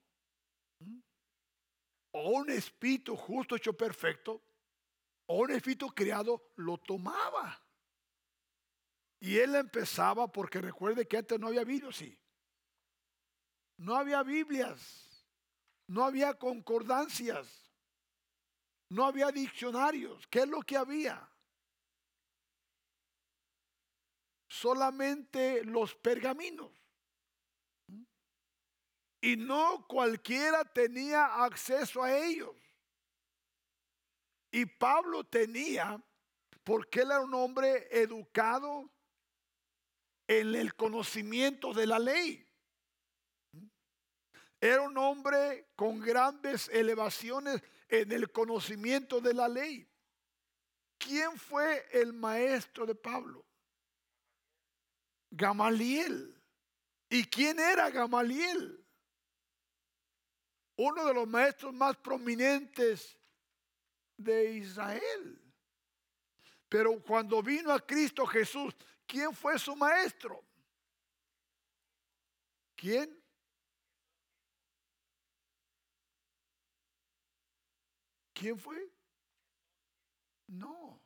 o 2.12 2.30
un 2.30 2.50
espíritu 2.50 3.15
justo 3.15 3.56
hecho 3.56 3.74
perfecto 3.74 4.42
o 5.27 5.38
un 5.42 5.51
espíritu 5.51 5.88
criado 5.89 6.51
lo 6.56 6.77
tomaba. 6.80 7.62
Y 9.24 9.39
él 9.39 9.56
empezaba 9.56 10.30
porque 10.30 10.60
recuerde 10.60 11.08
que 11.08 11.15
antes 11.15 11.39
no 11.39 11.48
había 11.48 11.63
Biblia, 11.63 11.94
sí. 11.94 12.20
No 13.77 13.96
había 13.96 14.22
Biblias, 14.22 15.25
no 15.88 16.03
había 16.03 16.34
concordancias, 16.34 17.72
no 18.89 19.06
había 19.06 19.32
diccionarios. 19.32 20.27
¿Qué 20.27 20.39
es 20.39 20.48
lo 20.50 20.60
que 20.62 20.75
había? 20.75 21.25
Solamente 24.50 25.63
los 25.63 25.96
pergaminos. 25.96 26.74
Y 29.22 29.38
no 29.38 29.88
cualquiera 29.88 30.65
tenía 30.65 31.46
acceso 31.46 32.03
a 32.03 32.13
ellos. 32.13 32.58
Y 34.51 34.65
Pablo 34.65 35.24
tenía, 35.24 35.98
porque 36.65 37.03
él 37.03 37.12
era 37.12 37.22
un 37.22 37.34
hombre 37.34 37.88
educado 37.89 38.93
en 40.27 40.56
el 40.56 40.75
conocimiento 40.75 41.74
de 41.74 41.88
la 41.88 42.00
ley. 42.00 42.46
Era 44.60 44.82
un 44.82 44.98
hombre 44.98 45.68
con 45.75 46.00
grandes 46.00 46.70
elevaciones 46.70 47.62
en 47.89 48.12
el 48.12 48.32
conocimiento 48.32 49.20
de 49.20 49.34
la 49.34 49.48
ley. 49.50 49.88
¿Quién 50.98 51.38
fue 51.38 51.86
el 51.92 52.13
maestro 52.13 52.86
de 52.86 52.96
Pablo? 52.96 53.46
Gamaliel. 55.30 56.42
¿Y 57.10 57.25
quién 57.25 57.60
era 57.60 57.89
Gamaliel? 57.89 58.84
Uno 60.77 61.06
de 61.06 61.13
los 61.13 61.27
maestros 61.27 61.74
más 61.74 61.98
prominentes 61.98 63.20
de 64.18 64.56
Israel. 64.56 65.39
Pero 66.70 67.03
cuando 67.03 67.44
vino 67.44 67.72
a 67.72 67.86
Cristo 67.86 68.25
Jesús, 68.25 68.74
¿quién 69.13 69.32
fue 69.32 69.60
su 69.60 69.75
maestro? 69.75 70.43
¿Quién? 72.75 73.24
¿Quién 78.34 78.58
fue? 78.58 78.91
No. 80.48 81.00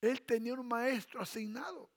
Él 0.00 0.20
tenía 0.22 0.54
un 0.54 0.66
maestro 0.66 1.22
asignado. 1.22 1.88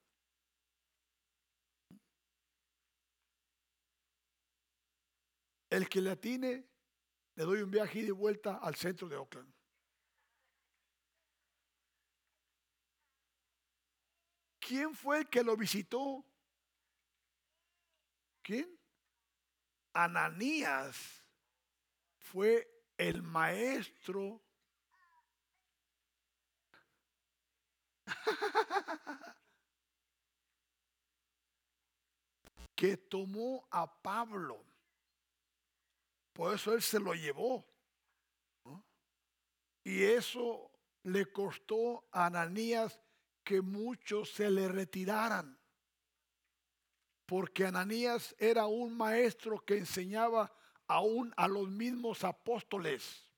El 5.71 5.89
que 5.89 6.01
le 6.01 6.11
atine, 6.11 6.67
le 7.35 7.43
doy 7.43 7.61
un 7.63 7.71
viaje 7.71 7.99
y 7.99 8.03
de 8.03 8.11
vuelta 8.11 8.57
al 8.57 8.75
centro 8.75 9.09
de 9.09 9.15
Oakland. 9.15 9.51
¿Quién 14.71 14.95
fue 14.95 15.17
el 15.17 15.27
que 15.27 15.43
lo 15.43 15.57
visitó? 15.57 16.23
¿Quién? 18.41 18.79
Ananías 19.91 21.25
fue 22.15 22.85
el 22.97 23.21
maestro 23.21 24.41
que 32.73 32.95
tomó 32.95 33.67
a 33.71 33.93
Pablo. 34.01 34.63
Por 36.31 36.55
eso 36.55 36.73
él 36.73 36.81
se 36.81 36.97
lo 36.97 37.13
llevó. 37.13 37.67
Y 39.83 40.01
eso 40.01 40.71
le 41.03 41.29
costó 41.29 42.07
a 42.13 42.27
Ananías 42.27 42.97
que 43.43 43.61
muchos 43.61 44.31
se 44.31 44.49
le 44.49 44.67
retiraran. 44.67 45.57
Porque 47.25 47.65
Ananías 47.65 48.35
era 48.39 48.65
un 48.67 48.95
maestro 48.95 49.59
que 49.59 49.77
enseñaba 49.77 50.53
aún 50.87 51.33
a 51.37 51.47
los 51.47 51.69
mismos 51.69 52.23
apóstoles. 52.23 53.29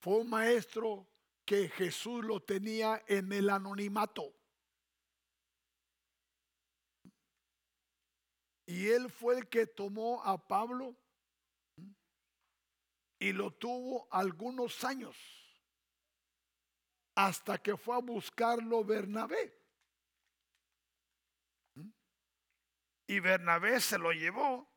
Fue 0.00 0.18
un 0.18 0.30
maestro 0.30 1.08
que 1.44 1.68
Jesús 1.68 2.24
lo 2.24 2.40
tenía 2.40 3.02
en 3.06 3.32
el 3.32 3.48
anonimato. 3.50 4.34
Y 8.66 8.88
él 8.88 9.10
fue 9.10 9.38
el 9.38 9.48
que 9.48 9.66
tomó 9.66 10.22
a 10.24 10.36
Pablo 10.46 10.96
y 13.18 13.32
lo 13.32 13.52
tuvo 13.52 14.08
algunos 14.10 14.84
años 14.84 15.45
hasta 17.16 17.58
que 17.58 17.76
fue 17.76 17.96
a 17.96 18.00
buscarlo 18.00 18.84
Bernabé. 18.84 19.58
Y 23.08 23.20
Bernabé 23.20 23.80
se 23.80 23.98
lo 23.98 24.12
llevó 24.12 24.70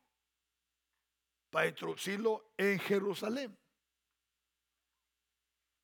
para 1.50 1.68
introducirlo 1.68 2.52
en 2.56 2.78
Jerusalén. 2.78 3.58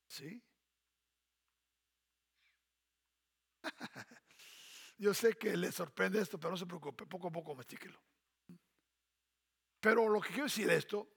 ¿Sí? 0.08 0.42
Yo 4.98 5.12
sé 5.12 5.34
que 5.34 5.56
le 5.56 5.70
sorprende 5.72 6.20
esto, 6.20 6.38
pero 6.38 6.52
no 6.52 6.56
se 6.56 6.66
preocupe, 6.66 7.04
poco 7.04 7.28
a 7.28 7.32
poco 7.32 7.54
mastíquelo. 7.54 8.00
Pero 9.80 10.08
lo 10.08 10.20
que 10.22 10.28
quiero 10.28 10.44
decir 10.44 10.70
esto, 10.70 11.15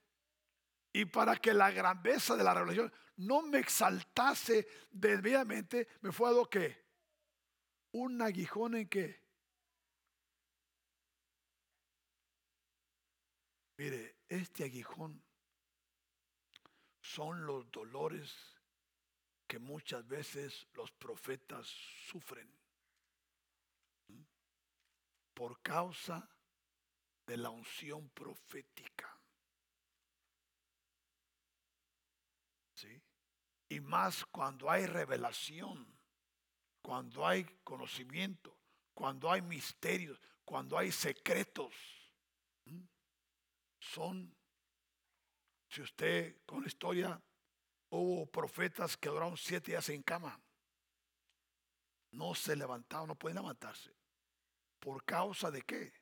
y 0.91 1.05
para 1.05 1.35
que 1.37 1.53
la 1.53 1.71
grandeza 1.71 2.35
de 2.35 2.43
la 2.43 2.53
revelación 2.53 2.91
no 3.17 3.41
me 3.41 3.59
exaltase 3.59 4.67
debidamente, 4.89 5.87
me 6.01 6.11
fue 6.11 6.29
dado 6.29 6.49
que 6.49 6.85
un 7.91 8.21
aguijón 8.21 8.75
en 8.75 8.87
que, 8.87 9.23
mire, 13.77 14.17
este 14.27 14.65
aguijón 14.65 15.23
son 17.01 17.45
los 17.45 17.69
dolores 17.71 18.59
que 19.47 19.57
muchas 19.57 20.07
veces 20.07 20.67
los 20.73 20.91
profetas 20.91 21.67
sufren 22.07 22.55
por 25.33 25.61
causa 25.61 26.29
de 27.25 27.37
la 27.37 27.49
unción 27.49 28.09
profética. 28.09 29.17
¿Sí? 32.73 33.01
Y 33.69 33.79
más 33.79 34.25
cuando 34.25 34.69
hay 34.69 34.87
revelación, 34.87 35.87
cuando 36.81 37.25
hay 37.25 37.43
conocimiento, 37.63 38.57
cuando 38.95 39.31
hay 39.31 39.41
misterios, 39.43 40.19
cuando 40.43 40.77
hay 40.77 40.91
secretos. 40.91 41.73
Son, 43.79 44.35
si 45.69 45.81
usted 45.81 46.41
con 46.45 46.61
la 46.61 46.67
historia, 46.67 47.21
hubo 47.91 48.25
profetas 48.25 48.97
que 48.97 49.09
duraron 49.09 49.37
siete 49.37 49.71
días 49.71 49.87
en 49.89 50.01
cama. 50.01 50.41
No 52.11 52.33
se 52.33 52.55
levantaban, 52.55 53.07
no 53.07 53.15
pueden 53.15 53.37
levantarse. 53.37 53.95
¿Por 54.79 55.05
causa 55.05 55.51
de 55.51 55.61
qué? 55.61 55.93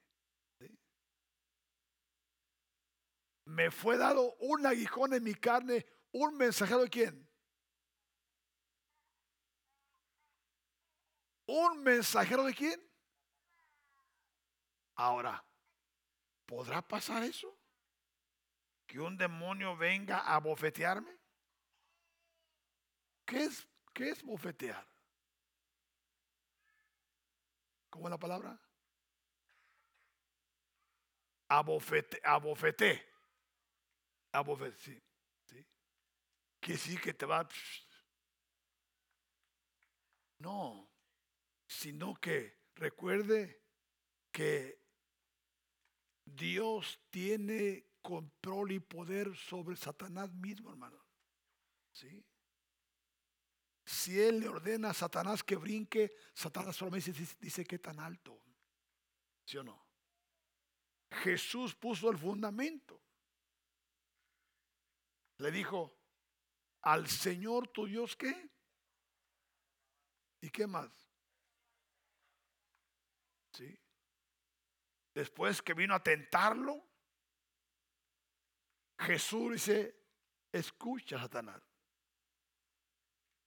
Me 3.45 3.71
fue 3.71 3.97
dado 3.97 4.35
un 4.39 4.65
aguijón 4.65 5.13
en 5.13 5.23
mi 5.23 5.35
carne, 5.35 5.85
un 6.11 6.37
mensajero 6.37 6.83
de 6.83 6.89
quién? 6.89 7.26
¿Un 11.47 11.81
mensajero 11.83 12.43
de 12.43 12.53
quién? 12.53 12.79
Ahora, 14.95 15.43
¿podrá 16.45 16.81
pasar 16.81 17.23
eso? 17.23 17.57
¿Que 18.85 18.99
un 18.99 19.17
demonio 19.17 19.75
venga 19.75 20.19
a 20.19 20.39
bofetearme? 20.39 21.17
¿Qué 23.25 23.43
es, 23.43 23.67
qué 23.93 24.09
es 24.09 24.23
bofetear? 24.23 24.87
¿Cómo 27.89 28.07
es 28.07 28.11
la 28.11 28.17
palabra? 28.17 28.59
abofete, 31.49 32.19
abofete, 32.23 33.05
abofete, 34.33 34.77
sí, 34.77 35.03
sí. 35.45 35.65
Quiere 36.59 36.77
decir 36.77 37.01
que 37.01 37.13
te 37.13 37.25
va. 37.25 37.47
No, 40.39 40.89
sino 41.67 42.15
que 42.15 42.57
Recuerde 42.77 43.63
que 44.31 44.79
Dios 46.23 46.99
tiene 47.09 47.87
control 48.03 48.73
y 48.73 48.79
poder 48.79 49.35
sobre 49.35 49.75
Satanás 49.75 50.31
mismo, 50.31 50.69
hermano. 50.69 51.03
¿Sí? 51.91 52.23
Si 53.83 54.19
Él 54.19 54.41
le 54.41 54.49
ordena 54.49 54.91
a 54.91 54.93
Satanás 54.93 55.43
que 55.43 55.55
brinque, 55.55 56.13
Satanás 56.33 56.75
solamente 56.75 57.11
dice, 57.39 57.65
que 57.65 57.79
tan 57.79 57.99
alto. 57.99 58.39
¿Sí 59.43 59.57
o 59.57 59.63
no? 59.63 59.83
Jesús 61.09 61.73
puso 61.73 62.11
el 62.11 62.17
fundamento. 62.17 63.01
Le 65.37 65.49
dijo, 65.49 65.97
al 66.81 67.07
Señor 67.07 67.69
tu 67.69 67.87
Dios 67.87 68.15
qué? 68.15 68.51
¿Y 70.41 70.49
qué 70.51 70.67
más? 70.67 71.06
Después 75.13 75.61
que 75.61 75.73
vino 75.73 75.95
a 75.95 76.03
tentarlo, 76.03 76.83
Jesús 78.99 79.53
dice, 79.53 79.95
escucha, 80.51 81.19
Satanás. 81.19 81.61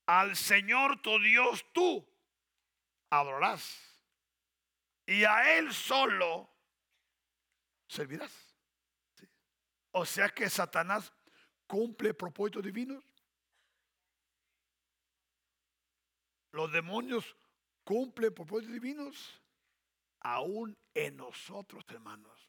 Al 0.07 0.35
Señor 0.35 1.01
tu 1.03 1.18
Dios 1.20 1.64
tú 1.73 2.07
adorarás. 3.11 3.79
Y 5.07 5.25
a 5.25 5.59
Él 5.59 5.73
solo 5.73 6.51
servirás. 7.87 8.33
O 9.92 10.05
sea 10.05 10.29
que 10.29 10.49
Satanás 10.49 11.12
cumple 11.66 12.14
propósitos 12.14 12.62
divinos. 12.62 13.05
Los 16.53 16.73
demonios 16.73 17.37
cumplen 17.85 18.35
propósitos 18.35 18.73
divinos 18.73 19.39
aún 20.20 20.76
en 20.94 21.16
nosotros, 21.16 21.85
hermanos. 21.88 22.48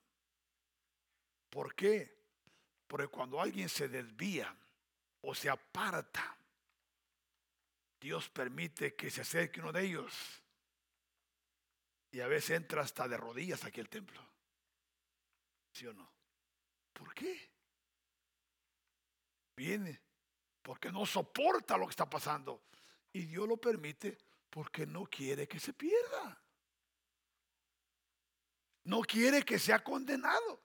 ¿Por 1.50 1.76
qué? 1.76 2.22
Porque 2.88 3.08
cuando 3.08 3.42
alguien 3.42 3.70
se 3.70 3.88
desvía 3.88 4.56
o 5.22 5.36
se 5.36 5.50
aparta, 5.50 6.38
Dios 8.00 8.30
permite 8.30 8.96
que 8.96 9.10
se 9.10 9.22
acerque 9.22 9.60
uno 9.60 9.72
de 9.72 9.86
ellos. 9.86 10.44
Y 12.12 12.20
a 12.20 12.28
veces 12.28 12.58
entra 12.58 12.82
hasta 12.82 13.08
de 13.08 13.18
rodillas 13.18 13.64
aquí 13.64 13.80
al 13.80 13.90
templo. 13.90 14.22
¿Sí 15.72 15.86
o 15.88 15.94
no? 15.94 16.12
¿Por 16.94 17.14
qué? 17.14 17.50
Viene 19.56 20.02
porque 20.62 20.92
no 20.92 21.06
soporta 21.06 21.78
lo 21.78 21.86
que 21.86 21.92
está 21.92 22.10
pasando. 22.10 22.64
Y 23.14 23.26
Dios 23.26 23.48
lo 23.48 23.58
permite 23.58 24.18
porque 24.50 24.86
no 24.86 25.06
quiere 25.06 25.48
que 25.48 25.60
se 25.60 25.74
pierda. 25.74 26.42
No 28.84 29.02
quiere 29.02 29.44
que 29.44 29.60
sea 29.60 29.84
condenado. 29.84 30.64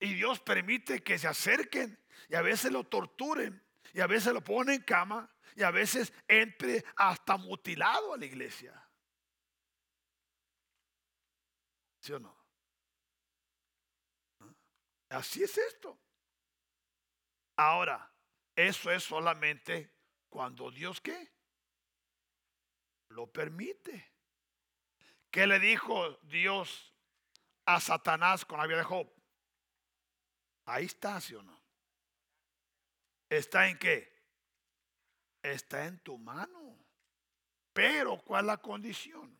Y 0.00 0.14
Dios 0.14 0.40
permite 0.40 1.02
que 1.02 1.18
se 1.18 1.28
acerquen 1.28 1.98
y 2.28 2.34
a 2.34 2.42
veces 2.42 2.72
lo 2.72 2.84
torturen 2.84 3.64
y 3.92 4.00
a 4.00 4.06
veces 4.06 4.32
lo 4.32 4.42
ponen 4.42 4.76
en 4.76 4.82
cama 4.82 5.30
y 5.56 5.62
a 5.62 5.70
veces 5.70 6.12
entre 6.26 6.84
hasta 6.96 7.36
mutilado 7.36 8.14
a 8.14 8.16
la 8.16 8.26
iglesia. 8.26 8.80
¿Sí 12.00 12.12
o 12.12 12.18
no? 12.18 12.44
Así 15.08 15.42
es 15.42 15.56
esto. 15.56 15.98
Ahora, 17.56 18.12
eso 18.56 18.90
es 18.90 19.04
solamente 19.04 19.92
cuando 20.28 20.70
Dios 20.70 21.00
qué? 21.00 21.32
Lo 23.10 23.30
permite. 23.30 24.12
¿Qué 25.30 25.46
le 25.46 25.60
dijo 25.60 26.18
Dios 26.22 26.93
a 27.66 27.80
Satanás 27.80 28.44
con 28.44 28.58
la 28.58 28.66
vida 28.66 28.78
de 28.78 28.84
Job? 28.84 29.10
Ahí 30.66 30.86
está, 30.86 31.20
¿sí 31.20 31.34
o 31.34 31.42
no? 31.42 31.60
¿Está 33.28 33.68
en 33.68 33.78
qué? 33.78 34.12
Está 35.42 35.86
en 35.86 35.98
tu 36.00 36.18
mano. 36.18 36.78
Pero, 37.72 38.18
¿cuál 38.18 38.44
es 38.44 38.46
la 38.46 38.56
condición? 38.58 39.38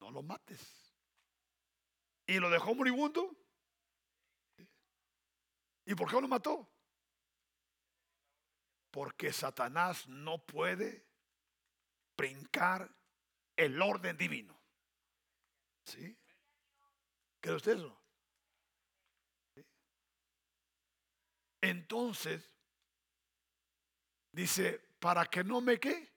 No 0.00 0.10
lo 0.10 0.22
mates. 0.22 0.94
¿Y 2.26 2.38
lo 2.38 2.48
dejó 2.48 2.74
moribundo? 2.74 3.36
¿Y 5.86 5.94
por 5.94 6.08
qué 6.08 6.20
lo 6.20 6.28
mató? 6.28 6.70
Porque 8.90 9.32
Satanás 9.32 10.06
no 10.08 10.38
puede 10.46 11.06
brincar 12.16 12.88
el 13.56 13.80
orden 13.82 14.16
divino. 14.16 14.53
¿Sí? 15.84 16.16
¿Cree 17.40 17.56
usted 17.56 17.76
eso? 17.76 18.00
Entonces, 21.60 22.50
dice, 24.32 24.78
para 24.98 25.26
que 25.26 25.44
no 25.44 25.60
me 25.60 25.78
qué, 25.78 26.12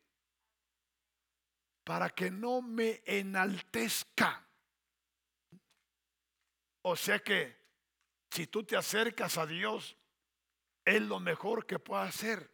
para 1.83 2.09
que 2.09 2.31
no 2.31 2.61
me 2.61 3.01
enaltezca. 3.05 4.45
O 6.81 6.95
sea 6.95 7.19
que 7.19 7.55
si 8.31 8.47
tú 8.47 8.63
te 8.63 8.75
acercas 8.75 9.37
a 9.37 9.45
Dios, 9.45 9.97
es 10.83 11.01
lo 11.01 11.19
mejor 11.19 11.65
que 11.65 11.79
puedas 11.79 12.15
hacer. 12.15 12.49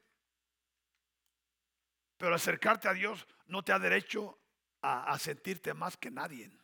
Pero 2.18 2.36
acercarte 2.36 2.88
a 2.88 2.94
Dios 2.94 3.28
no 3.48 3.64
te 3.64 3.72
da 3.72 3.80
derecho 3.80 4.40
a 4.82 5.18
sentirte 5.18 5.74
más 5.74 5.96
que 5.98 6.12
nadie 6.12 6.63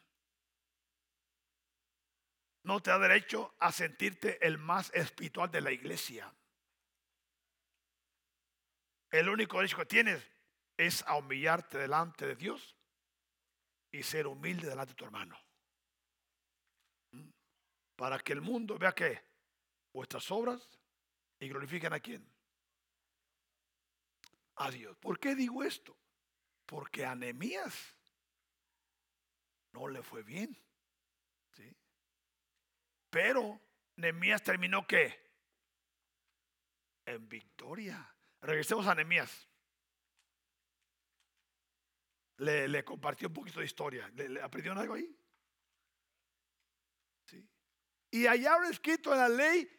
no 2.70 2.80
te 2.80 2.92
da 2.92 3.00
derecho 3.00 3.56
a 3.58 3.72
sentirte 3.72 4.46
el 4.46 4.60
más 4.60 4.92
espiritual 4.94 5.50
de 5.50 5.60
la 5.60 5.72
iglesia. 5.72 6.32
El 9.10 9.28
único 9.28 9.58
derecho 9.58 9.78
que 9.78 9.88
tienes 9.88 10.24
es 10.78 11.02
a 11.08 11.16
humillarte 11.16 11.80
delante 11.80 12.28
de 12.28 12.36
Dios 12.36 12.78
y 13.92 14.04
ser 14.04 14.28
humilde 14.28 14.68
delante 14.70 14.92
de 14.92 14.96
tu 14.98 15.04
hermano. 15.04 15.36
¿Mm? 17.12 17.32
Para 17.96 18.20
que 18.20 18.34
el 18.34 18.42
mundo 18.42 18.78
vea 18.78 18.94
que 18.94 19.20
vuestras 19.92 20.30
obras 20.30 20.62
y 21.40 21.50
glorifiquen 21.50 21.94
a 21.94 22.00
quién? 22.00 22.32
A 24.58 24.70
Dios. 24.70 24.96
¿Por 24.98 25.20
qué 25.20 25.34
digo 25.34 25.64
esto? 25.64 25.98
Porque 26.68 27.04
a 27.04 27.16
Nehemías 27.16 27.98
no 29.74 29.88
le 29.88 30.04
fue 30.04 30.22
bien. 30.22 30.56
Pero 33.10 33.60
Nehemías 33.96 34.44
terminó 34.44 34.86
qué? 34.86 35.20
En 37.06 37.28
victoria. 37.28 38.16
Regresemos 38.42 38.88
a 38.88 38.96
Nehemías. 38.96 39.48
Le, 42.38 42.68
le, 42.68 42.86
compartió 42.86 43.28
un 43.28 43.34
poquito 43.34 43.60
de 43.60 43.66
historia. 43.66 44.10
¿Le, 44.16 44.30
le 44.30 44.42
aprendieron 44.42 44.78
algo 44.78 44.94
ahí? 44.94 45.14
Sí. 47.26 47.46
Y 48.12 48.28
allá 48.28 48.54
habrá 48.54 48.70
escrito 48.70 49.12
en 49.12 49.20
la 49.20 49.30
ley 49.30 49.70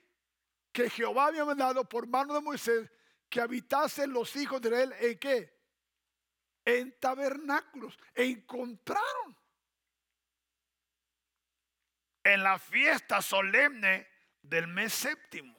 que 0.73 0.91
Jehová 0.91 1.27
había 1.27 1.45
mandado 1.45 1.89
por 1.89 2.07
mano 2.07 2.35
de 2.35 2.41
Moisés 2.41 2.91
que 3.31 3.41
habitasen 3.41 4.13
los 4.13 4.35
hijos 4.37 4.61
de 4.61 4.69
Israel 4.69 4.95
en 5.01 5.19
qué? 5.19 5.61
En 6.65 6.99
tabernáculos. 6.99 7.97
E 8.15 8.25
encontraron 8.25 9.37
en 12.25 12.43
la 12.43 12.59
fiesta 12.59 13.23
solemne 13.23 14.09
del 14.43 14.67
mes 14.67 14.93
séptimo. 14.93 15.57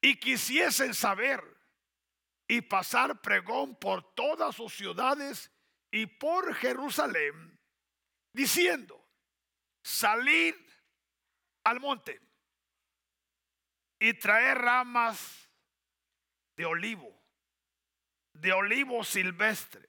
Y 0.00 0.18
quisiesen 0.20 0.94
saber 0.94 1.42
y 2.46 2.60
pasar 2.60 3.20
pregón 3.22 3.76
por 3.76 4.14
todas 4.14 4.54
sus 4.54 4.74
ciudades 4.74 5.50
y 5.90 6.06
por 6.06 6.54
Jerusalén, 6.54 7.58
diciendo, 8.32 9.08
salid 9.82 10.54
al 11.64 11.80
monte 11.80 12.20
y 13.98 14.12
traer 14.14 14.58
ramas 14.58 15.48
de 16.56 16.66
olivo, 16.66 17.24
de 18.34 18.52
olivo 18.52 19.04
silvestre, 19.04 19.88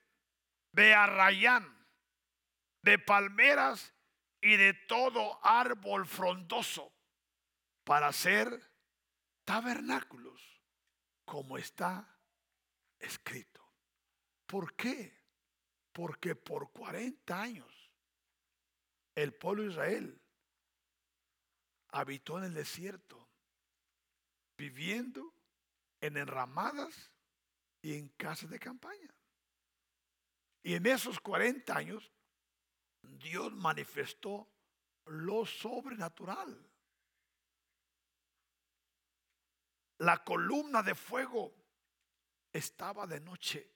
de 0.72 0.94
arrayán, 0.94 1.86
de 2.82 3.00
palmeras 3.00 3.95
y 4.46 4.58
de 4.58 4.76
todo 4.76 5.40
árbol 5.44 6.06
frondoso 6.06 6.94
para 7.84 8.10
hacer 8.10 8.62
tabernáculos, 9.44 10.40
como 11.26 11.58
está 11.58 12.16
escrito. 13.00 13.68
¿Por 14.46 14.76
qué? 14.76 15.20
Porque 15.92 16.36
por 16.36 16.72
40 16.72 17.42
años 17.42 17.92
el 19.16 19.34
pueblo 19.34 19.64
de 19.64 19.70
Israel 19.70 20.22
habitó 21.88 22.38
en 22.38 22.44
el 22.44 22.54
desierto, 22.54 23.28
viviendo 24.56 25.34
en 26.02 26.18
enramadas 26.18 27.12
y 27.82 27.98
en 27.98 28.10
casas 28.10 28.52
de 28.52 28.60
campaña. 28.60 29.12
Y 30.62 30.76
en 30.76 30.86
esos 30.86 31.20
40 31.20 31.76
años, 31.76 32.12
Dios 33.06 33.52
manifestó 33.54 34.48
lo 35.06 35.46
sobrenatural. 35.46 36.72
La 40.00 40.24
columna 40.24 40.84
de 40.84 40.96
fuego 40.96 41.54
estaba 42.52 43.08
de 43.08 43.20
noche 43.22 43.72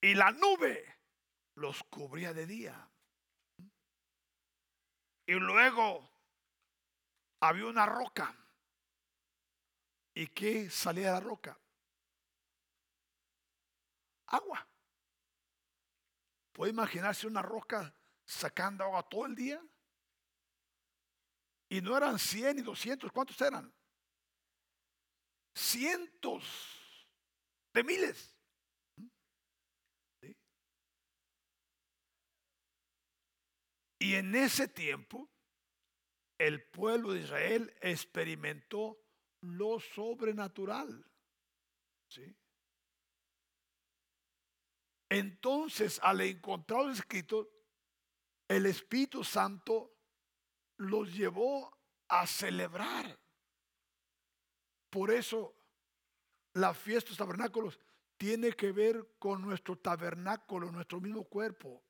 y 0.00 0.14
la 0.14 0.32
nube 0.32 0.98
los 1.56 1.82
cubría 1.84 2.32
de 2.32 2.46
día. 2.46 2.90
Y 5.26 5.34
luego 5.34 6.10
había 7.40 7.66
una 7.66 7.86
roca. 7.86 8.34
¿Y 10.14 10.28
qué 10.28 10.70
salía 10.70 11.06
de 11.06 11.12
la 11.12 11.20
roca? 11.20 11.58
Agua. 14.26 14.73
¿Puede 16.54 16.70
imaginarse 16.70 17.26
una 17.26 17.42
roca 17.42 17.92
sacando 18.24 18.84
agua 18.84 19.02
todo 19.02 19.26
el 19.26 19.34
día? 19.34 19.60
Y 21.68 21.82
no 21.82 21.96
eran 21.96 22.16
100 22.16 22.60
y 22.60 22.62
200, 22.62 23.10
¿cuántos 23.10 23.40
eran? 23.40 23.74
Cientos 25.52 26.44
de 27.72 27.82
miles. 27.82 28.38
Y 33.98 34.14
en 34.14 34.34
ese 34.36 34.68
tiempo, 34.68 35.28
el 36.38 36.62
pueblo 36.70 37.14
de 37.14 37.22
Israel 37.22 37.74
experimentó 37.80 39.02
lo 39.40 39.80
sobrenatural. 39.80 41.04
¿Sí? 42.08 42.36
Entonces, 45.14 46.00
al 46.02 46.22
encontrar 46.22 46.86
los 46.86 46.98
escritos, 46.98 47.46
el 48.48 48.66
Espíritu 48.66 49.22
Santo 49.22 49.94
los 50.78 51.14
llevó 51.14 51.72
a 52.08 52.26
celebrar. 52.26 53.16
Por 54.90 55.12
eso, 55.12 55.54
la 56.54 56.74
fiesta 56.74 57.06
de 57.06 57.10
los 57.10 57.18
tabernáculos 57.18 57.78
tiene 58.16 58.54
que 58.54 58.72
ver 58.72 59.14
con 59.20 59.40
nuestro 59.40 59.78
tabernáculo, 59.78 60.72
nuestro 60.72 61.00
mismo 61.00 61.22
cuerpo, 61.22 61.80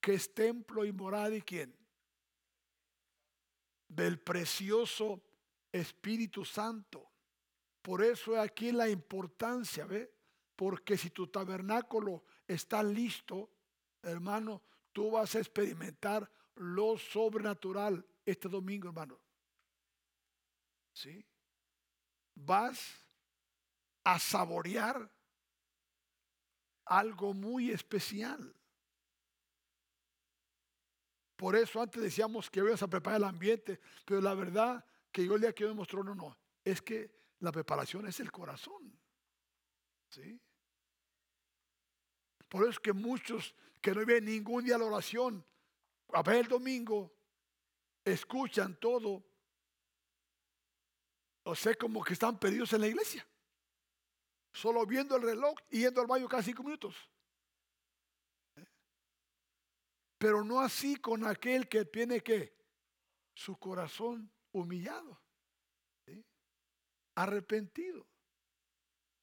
que 0.00 0.14
es 0.14 0.32
templo 0.32 0.86
y 0.86 0.92
morada 0.92 1.28
de 1.28 1.42
quién? 1.42 1.76
Del 3.86 4.18
precioso 4.18 5.22
Espíritu 5.70 6.46
Santo. 6.46 7.12
Por 7.82 8.02
eso 8.02 8.40
aquí 8.40 8.72
la 8.72 8.88
importancia, 8.88 9.84
¿ve? 9.84 10.21
Porque 10.56 10.96
si 10.96 11.10
tu 11.10 11.26
tabernáculo 11.26 12.24
está 12.46 12.82
listo, 12.82 13.50
hermano, 14.02 14.62
tú 14.92 15.12
vas 15.12 15.34
a 15.34 15.38
experimentar 15.38 16.30
lo 16.56 16.98
sobrenatural 16.98 18.04
este 18.24 18.48
domingo, 18.48 18.88
hermano. 18.88 19.18
¿Sí? 20.92 21.24
Vas 22.34 23.06
a 24.04 24.18
saborear 24.18 25.10
algo 26.84 27.32
muy 27.32 27.70
especial. 27.70 28.54
Por 31.36 31.56
eso 31.56 31.80
antes 31.80 32.02
decíamos 32.02 32.50
que 32.50 32.60
ibas 32.60 32.82
a 32.82 32.88
preparar 32.88 33.18
el 33.18 33.24
ambiente, 33.24 33.80
pero 34.04 34.20
la 34.20 34.34
verdad 34.34 34.84
que 35.10 35.26
yo 35.26 35.34
el 35.34 35.40
día 35.40 35.54
que 35.54 35.64
demostró, 35.64 36.04
no, 36.04 36.14
no, 36.14 36.36
es 36.64 36.80
que 36.82 37.10
la 37.40 37.50
preparación 37.50 38.06
es 38.06 38.20
el 38.20 38.30
corazón. 38.30 39.01
Por 42.48 42.62
eso 42.62 42.70
es 42.70 42.80
que 42.80 42.92
muchos 42.92 43.54
que 43.80 43.92
no 43.92 44.04
ven 44.04 44.24
ningún 44.24 44.64
día 44.64 44.78
la 44.78 44.84
oración, 44.84 45.44
a 46.12 46.22
ver 46.22 46.36
el 46.36 46.48
domingo, 46.48 47.12
escuchan 48.04 48.78
todo, 48.78 49.24
o 51.44 51.54
sea, 51.54 51.74
como 51.74 52.04
que 52.04 52.12
están 52.12 52.38
perdidos 52.38 52.72
en 52.72 52.82
la 52.82 52.88
iglesia. 52.88 53.26
Solo 54.52 54.84
viendo 54.86 55.16
el 55.16 55.22
reloj 55.22 55.54
y 55.70 55.80
yendo 55.80 56.00
al 56.00 56.06
baño 56.06 56.28
cada 56.28 56.42
cinco 56.42 56.62
minutos. 56.62 56.94
Pero 60.18 60.44
no 60.44 60.60
así 60.60 60.96
con 60.96 61.26
aquel 61.26 61.68
que 61.68 61.84
tiene 61.84 62.20
que 62.20 62.54
su 63.34 63.56
corazón 63.56 64.30
humillado, 64.52 65.20
arrepentido, 67.14 68.06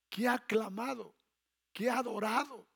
que 0.10 0.28
ha 0.28 0.40
clamado, 0.40 1.16
que 1.72 1.90
ha 1.90 2.00
adorado, 2.00 2.68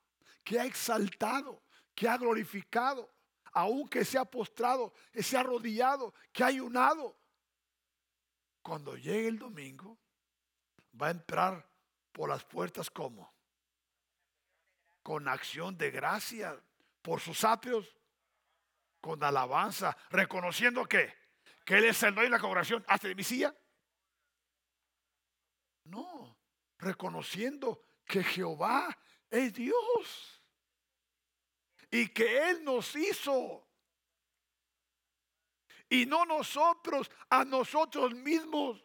que 0.43 0.59
ha 0.59 0.65
exaltado, 0.65 1.63
que 1.95 2.07
ha 2.07 2.17
glorificado, 2.17 3.11
aunque 3.51 4.05
se 4.05 4.17
ha 4.17 4.25
postrado, 4.25 4.93
que 5.11 5.23
se 5.23 5.37
ha 5.37 5.41
arrodillado, 5.41 6.13
que 6.31 6.43
ha 6.43 6.47
ayunado. 6.47 7.17
Cuando 8.61 8.95
llegue 8.95 9.27
el 9.27 9.39
domingo, 9.39 9.97
va 10.99 11.07
a 11.07 11.11
entrar 11.11 11.67
por 12.11 12.29
las 12.29 12.43
puertas 12.43 12.89
como? 12.89 13.33
Con 15.01 15.27
acción 15.27 15.77
de 15.77 15.91
gracia 15.91 16.57
por 17.01 17.19
sus 17.19 17.43
atrios, 17.43 17.93
con 19.01 19.21
alabanza, 19.23 19.97
reconociendo 20.09 20.85
que, 20.85 21.13
que 21.65 21.77
Él 21.77 21.85
es 21.85 22.01
el 22.03 22.15
doy 22.15 22.27
y 22.27 22.29
la 22.29 22.39
congregación 22.39 22.85
hasta 22.87 23.09
de 23.09 23.15
mi. 23.15 23.23
No, 25.83 26.12
reconociendo 26.83 27.81
que 28.05 28.23
Jehová 28.23 28.95
es 29.29 29.53
Dios 29.53 30.41
y 31.89 32.07
que 32.09 32.49
Él 32.49 32.63
nos 32.63 32.95
hizo. 32.95 33.67
Y 35.89 36.05
no 36.05 36.25
nosotros 36.25 37.09
a 37.29 37.45
nosotros 37.45 38.13
mismos. 38.13 38.83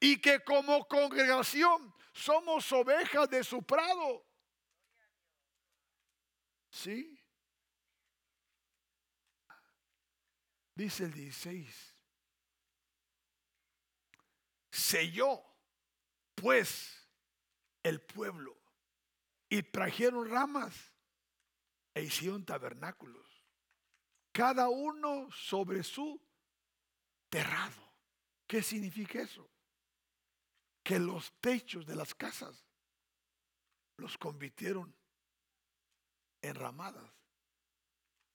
Y 0.00 0.20
que 0.20 0.44
como 0.44 0.86
congregación 0.86 1.92
somos 2.12 2.70
ovejas 2.72 3.28
de 3.28 3.42
su 3.42 3.62
prado. 3.64 4.24
¿Sí? 6.70 7.20
Dice 10.74 11.04
el 11.04 11.12
16. 11.12 11.96
Selló, 14.70 15.47
pues, 16.40 17.08
el 17.82 18.00
pueblo 18.00 18.56
y 19.48 19.62
trajeron 19.62 20.28
ramas 20.28 20.74
e 21.94 22.02
hicieron 22.02 22.44
tabernáculos, 22.44 23.26
cada 24.32 24.68
uno 24.68 25.30
sobre 25.32 25.82
su 25.82 26.20
terrado. 27.28 27.88
¿Qué 28.46 28.62
significa 28.62 29.20
eso? 29.20 29.50
Que 30.82 30.98
los 30.98 31.32
techos 31.40 31.86
de 31.86 31.96
las 31.96 32.14
casas 32.14 32.64
los 33.96 34.16
convirtieron 34.16 34.94
en 36.40 36.54
ramadas, 36.54 37.12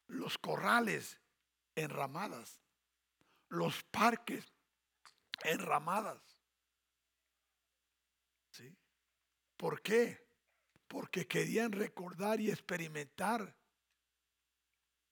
los 0.07 0.37
corrales 0.37 1.19
en 1.75 1.89
ramadas, 1.89 2.61
los 3.49 3.83
parques 3.83 4.53
en 5.43 5.59
ramadas. 5.59 6.21
¿Sí? 8.51 8.75
¿Por 9.63 9.81
qué? 9.81 10.21
porque 10.89 11.25
querían 11.25 11.71
recordar 11.71 12.41
y 12.41 12.51
experimentar 12.51 13.55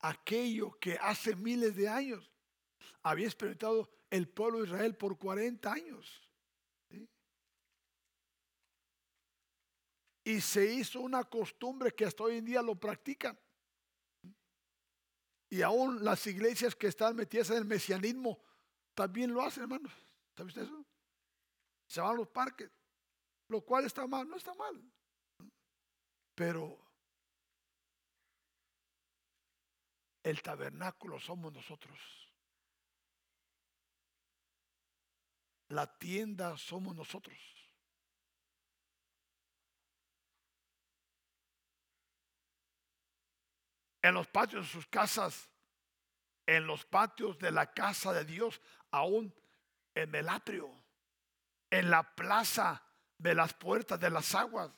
aquello 0.00 0.78
que 0.78 0.98
hace 0.98 1.34
miles 1.34 1.74
de 1.74 1.88
años 1.88 2.30
había 3.02 3.24
experimentado 3.24 3.90
el 4.10 4.28
pueblo 4.28 4.58
de 4.58 4.66
Israel 4.66 4.94
por 4.94 5.16
40 5.16 5.72
años. 5.72 6.30
Y 10.22 10.38
se 10.42 10.66
hizo 10.66 11.00
una 11.00 11.24
costumbre 11.24 11.94
que 11.94 12.04
hasta 12.04 12.24
hoy 12.24 12.36
en 12.36 12.44
día 12.44 12.60
lo 12.60 12.76
practican. 12.76 13.36
Y 15.48 15.62
aún 15.62 16.04
las 16.04 16.26
iglesias 16.26 16.76
que 16.76 16.88
están 16.88 17.16
metidas 17.16 17.48
en 17.48 17.56
el 17.56 17.64
mesianismo 17.64 18.38
también 18.94 19.32
lo 19.32 19.40
hacen, 19.40 19.62
hermanos. 19.62 19.92
¿Sabes 20.36 20.58
eso? 20.58 20.84
Se 21.86 22.02
van 22.02 22.10
a 22.10 22.18
los 22.18 22.28
parques. 22.28 22.70
Lo 23.52 23.60
cual 23.60 23.84
está 23.84 24.06
mal, 24.06 24.26
no 24.26 24.38
está 24.38 24.54
mal. 24.54 24.82
Pero 26.34 26.78
el 30.22 30.40
tabernáculo 30.40 31.20
somos 31.20 31.52
nosotros. 31.52 31.98
La 35.68 35.86
tienda 35.98 36.56
somos 36.56 36.96
nosotros. 36.96 37.36
En 44.00 44.14
los 44.14 44.28
patios 44.28 44.64
de 44.64 44.72
sus 44.72 44.86
casas, 44.86 45.50
en 46.46 46.66
los 46.66 46.86
patios 46.86 47.38
de 47.38 47.50
la 47.50 47.74
casa 47.74 48.14
de 48.14 48.24
Dios, 48.24 48.62
aún 48.90 49.34
en 49.94 50.14
el 50.14 50.30
atrio, 50.30 50.70
en 51.70 51.90
la 51.90 52.02
plaza 52.14 52.82
de 53.22 53.36
las 53.36 53.54
puertas 53.54 54.00
de 54.00 54.10
las 54.10 54.34
aguas, 54.34 54.70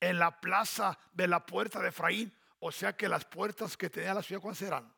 en 0.00 0.18
la 0.18 0.40
plaza 0.40 0.98
de 1.12 1.28
la 1.28 1.46
puerta 1.46 1.80
de 1.80 1.88
Efraín. 1.88 2.36
O 2.58 2.72
sea 2.72 2.96
que 2.96 3.08
las 3.08 3.24
puertas 3.24 3.76
que 3.76 3.88
tenía 3.88 4.14
la 4.14 4.22
ciudad, 4.22 4.42
¿cuántas 4.42 4.62
eran? 4.62 4.92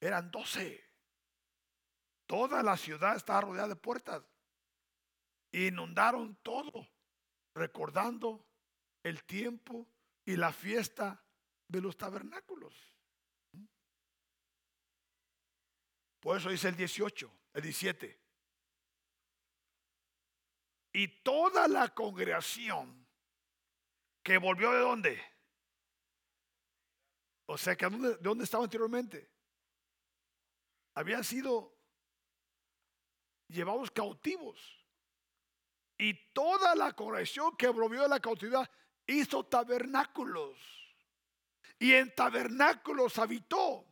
Eran 0.00 0.30
doce. 0.30 0.84
Toda 2.26 2.62
la 2.62 2.76
ciudad 2.76 3.16
estaba 3.16 3.42
rodeada 3.42 3.68
de 3.68 3.76
puertas. 3.76 4.22
Inundaron 5.52 6.36
todo, 6.42 6.88
recordando 7.54 8.44
el 9.04 9.22
tiempo 9.24 9.86
y 10.24 10.36
la 10.36 10.52
fiesta 10.52 11.22
de 11.68 11.80
los 11.80 11.96
tabernáculos. 11.96 12.74
Por 16.20 16.36
eso 16.36 16.50
dice 16.50 16.68
el 16.68 16.76
18, 16.76 17.32
el 17.54 17.62
17. 17.62 18.27
Y 20.98 21.06
toda 21.06 21.68
la 21.68 21.94
congregación 21.94 23.06
que 24.20 24.36
volvió 24.36 24.72
de 24.72 24.80
dónde? 24.80 25.22
O 27.46 27.56
sea, 27.56 27.76
que 27.76 27.88
¿de 27.88 28.16
dónde 28.16 28.42
estaba 28.42 28.64
anteriormente? 28.64 29.30
Habían 30.94 31.22
sido 31.22 31.72
llevados 33.46 33.92
cautivos. 33.92 34.60
Y 35.96 36.14
toda 36.32 36.74
la 36.74 36.92
congregación 36.94 37.56
que 37.56 37.68
volvió 37.68 38.02
de 38.02 38.08
la 38.08 38.18
cautividad 38.18 38.68
hizo 39.06 39.46
tabernáculos. 39.46 40.58
Y 41.78 41.92
en 41.92 42.12
tabernáculos 42.12 43.20
habitó. 43.20 43.86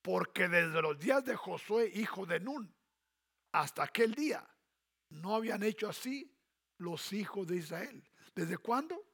Porque 0.00 0.46
desde 0.46 0.80
los 0.80 0.96
días 0.96 1.24
de 1.24 1.34
Josué, 1.34 1.90
hijo 1.92 2.24
de 2.24 2.38
Nun, 2.38 2.72
hasta 3.50 3.82
aquel 3.82 4.14
día, 4.14 4.48
no 5.10 5.34
habían 5.34 5.62
hecho 5.62 5.88
así 5.88 6.34
los 6.78 7.12
hijos 7.12 7.46
de 7.46 7.56
Israel. 7.56 8.02
¿Desde 8.34 8.56
cuándo? 8.58 9.04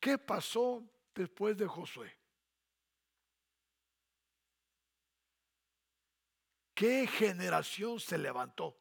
¿Qué 0.00 0.18
pasó 0.18 0.88
después 1.14 1.56
de 1.56 1.66
Josué? 1.66 2.18
¿Qué 6.74 7.06
generación 7.06 8.00
se 8.00 8.18
levantó? 8.18 8.78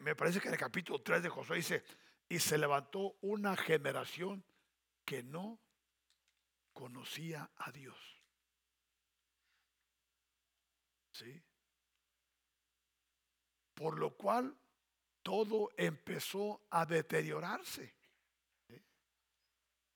Me 0.00 0.14
parece 0.14 0.40
que 0.40 0.48
en 0.48 0.54
el 0.54 0.60
capítulo 0.60 1.02
3 1.02 1.22
de 1.22 1.28
Josué 1.28 1.56
dice, 1.56 1.84
y 2.28 2.38
se 2.38 2.56
levantó 2.56 3.16
una 3.22 3.56
generación 3.56 4.44
que 5.04 5.22
no 5.22 5.60
conocía 6.72 7.50
a 7.56 7.72
Dios. 7.72 8.17
Por 13.74 13.98
lo 13.98 14.16
cual 14.16 14.56
todo 15.22 15.70
empezó 15.76 16.66
a 16.70 16.86
deteriorarse. 16.86 17.94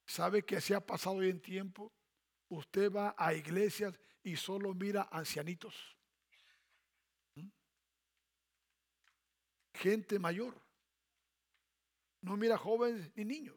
¿Sabe 0.07 0.45
que 0.45 0.61
se 0.61 0.75
ha 0.75 0.81
pasado 0.81 1.17
hoy 1.17 1.31
en 1.31 1.41
tiempo? 1.41 1.93
Usted 2.49 2.93
va 2.93 3.15
a 3.17 3.33
iglesias 3.33 3.99
y 4.23 4.37
solo 4.37 4.75
mira 4.75 5.09
ancianitos. 5.11 5.75
¿Mm? 7.35 7.49
Gente 9.75 10.19
mayor. 10.19 10.61
No 12.21 12.37
mira 12.37 12.59
jóvenes 12.59 13.11
ni 13.17 13.25
niños. 13.25 13.57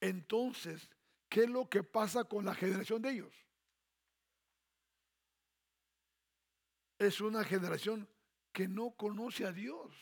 Entonces, 0.00 0.88
¿qué 1.28 1.44
es 1.44 1.50
lo 1.50 1.68
que 1.68 1.82
pasa 1.82 2.24
con 2.24 2.44
la 2.44 2.54
generación 2.54 3.02
de 3.02 3.10
ellos? 3.10 3.34
Es 7.00 7.22
una 7.22 7.42
generación 7.44 8.06
que 8.52 8.68
no 8.68 8.90
conoce 8.90 9.46
a 9.46 9.52
Dios. 9.52 9.96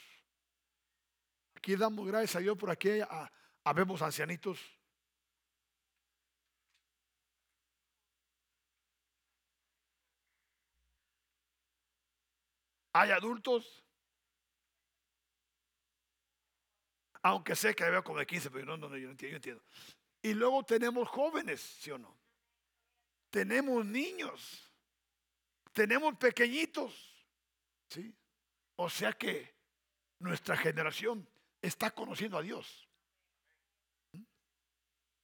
Aquí 1.54 1.76
damos 1.76 2.04
gracias 2.04 2.34
a 2.34 2.40
Dios 2.40 2.58
por 2.58 2.70
aquí 2.70 2.88
habemos 3.62 4.02
ancianitos. 4.02 4.58
Hay 12.92 13.12
adultos. 13.12 13.84
Aunque 17.22 17.54
sé 17.54 17.76
que 17.76 17.88
veo 17.88 18.02
como 18.02 18.18
de 18.18 18.26
15, 18.26 18.50
pero 18.50 18.76
no, 18.76 18.76
no, 18.76 18.96
yo 18.96 19.08
entiendo, 19.08 19.30
yo 19.30 19.37
entiendo. 19.37 19.62
Y 20.20 20.34
luego 20.34 20.64
tenemos 20.64 21.08
jóvenes, 21.08 21.61
¿sí 21.61 21.92
o 21.92 21.98
no? 21.98 22.18
Tenemos 23.30 23.87
niños. 23.87 24.67
Tenemos 25.79 26.17
pequeñitos. 26.17 26.93
¿Sí? 27.88 28.12
O 28.75 28.91
sea 28.91 29.12
que 29.12 29.55
nuestra 30.19 30.57
generación 30.57 31.25
está 31.62 31.93
conociendo 31.93 32.37
a 32.37 32.43
Dios. 32.43 32.88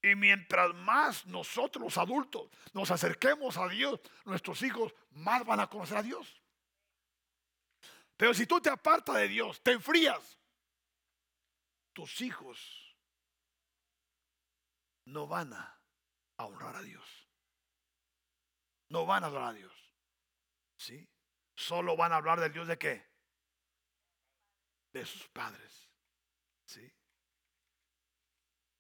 Y 0.01 0.15
mientras 0.15 0.73
más 0.73 1.27
nosotros 1.27 1.83
los 1.83 1.99
adultos 1.99 2.51
nos 2.73 2.89
acerquemos 2.93 3.57
a 3.57 3.67
Dios, 3.69 3.99
nuestros 4.27 4.63
hijos 4.63 4.95
más 5.11 5.45
van 5.45 5.59
a 5.59 5.67
conocer 5.67 5.97
a 5.97 6.03
Dios. 6.05 6.41
Pero 8.17 8.33
si 8.33 8.47
tú 8.47 8.61
te 8.61 8.71
apartas 8.71 9.17
de 9.17 9.27
Dios, 9.27 9.61
te 9.61 9.73
enfrías, 9.73 10.39
tus 11.93 12.21
hijos 12.21 12.97
no 15.07 15.27
van 15.27 15.53
a 15.53 15.81
honrar 16.37 16.77
a 16.77 16.83
Dios. 16.83 17.29
No 18.91 19.05
van 19.05 19.25
a 19.25 19.27
adorar 19.27 19.49
a 19.49 19.53
Dios. 19.55 19.84
¿Sí? 20.85 21.09
Solo 21.55 21.97
van 21.97 22.13
a 22.13 22.17
hablar 22.17 22.41
del 22.41 22.53
Dios 22.53 22.69
de 22.69 22.77
qué? 22.77 23.07
De 24.93 25.07
sus 25.07 25.27
padres. 25.29 25.91
¿Sí? 26.67 26.93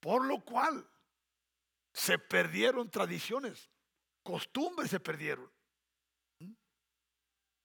Por 0.00 0.26
lo 0.26 0.44
cual 0.44 0.86
se 1.94 2.18
perdieron 2.18 2.90
tradiciones, 2.90 3.70
costumbres 4.22 4.90
se 4.90 5.00
perdieron. 5.00 5.50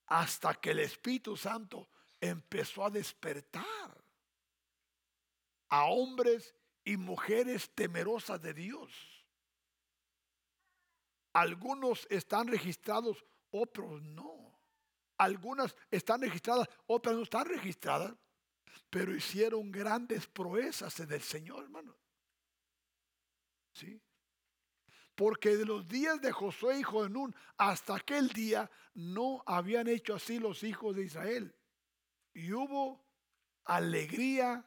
Hasta 0.06 0.56
que 0.56 0.72
el 0.72 0.80
Espíritu 0.80 1.36
Santo 1.36 1.90
empezó 2.22 2.86
a 2.86 2.90
despertar 2.90 4.06
a 5.68 5.84
hombres 5.86 6.56
y 6.86 6.96
mujeres 6.96 7.76
temerosas 7.76 8.42
de 8.42 8.54
Dios. 8.54 9.28
Algunos 11.34 12.08
están 12.10 12.48
registrados, 12.48 13.24
otros 13.52 14.02
no. 14.02 14.60
Algunas 15.18 15.76
están 15.92 16.22
registradas, 16.22 16.68
otras 16.88 17.16
no 17.16 17.24
están 17.24 17.46
registradas 17.46 18.14
pero 18.90 19.16
hicieron 19.16 19.72
grandes 19.72 20.28
proezas 20.28 21.00
en 21.00 21.12
el 21.12 21.22
Señor, 21.22 21.64
hermano. 21.64 21.96
¿Sí? 23.74 24.02
Porque 25.16 25.58
de 25.58 25.66
los 25.66 25.88
días 25.88 26.22
de 26.22 26.32
Josué, 26.32 26.80
hijo 26.80 27.04
de 27.04 27.10
Nun, 27.10 27.36
hasta 27.58 27.96
aquel 27.96 28.30
día 28.30 28.70
no 28.94 29.44
habían 29.46 29.88
hecho 29.88 30.16
así 30.16 30.40
los 30.40 30.64
hijos 30.64 30.96
de 30.96 31.04
Israel. 31.04 31.56
Y 32.34 32.52
hubo 32.54 33.06
alegría 33.66 34.66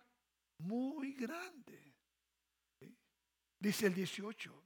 muy 0.59 1.15
grande. 1.15 1.97
Dice 3.59 3.87
el 3.87 3.95
18. 3.95 4.63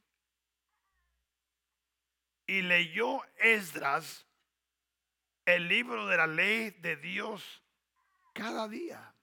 Y 2.47 2.63
leyó 2.63 3.23
Esdras 3.37 4.27
el 5.45 5.69
libro 5.69 6.07
de 6.07 6.17
la 6.17 6.27
ley 6.27 6.71
de 6.71 6.97
Dios 6.97 7.63
cada 8.33 8.69
día 8.69 9.17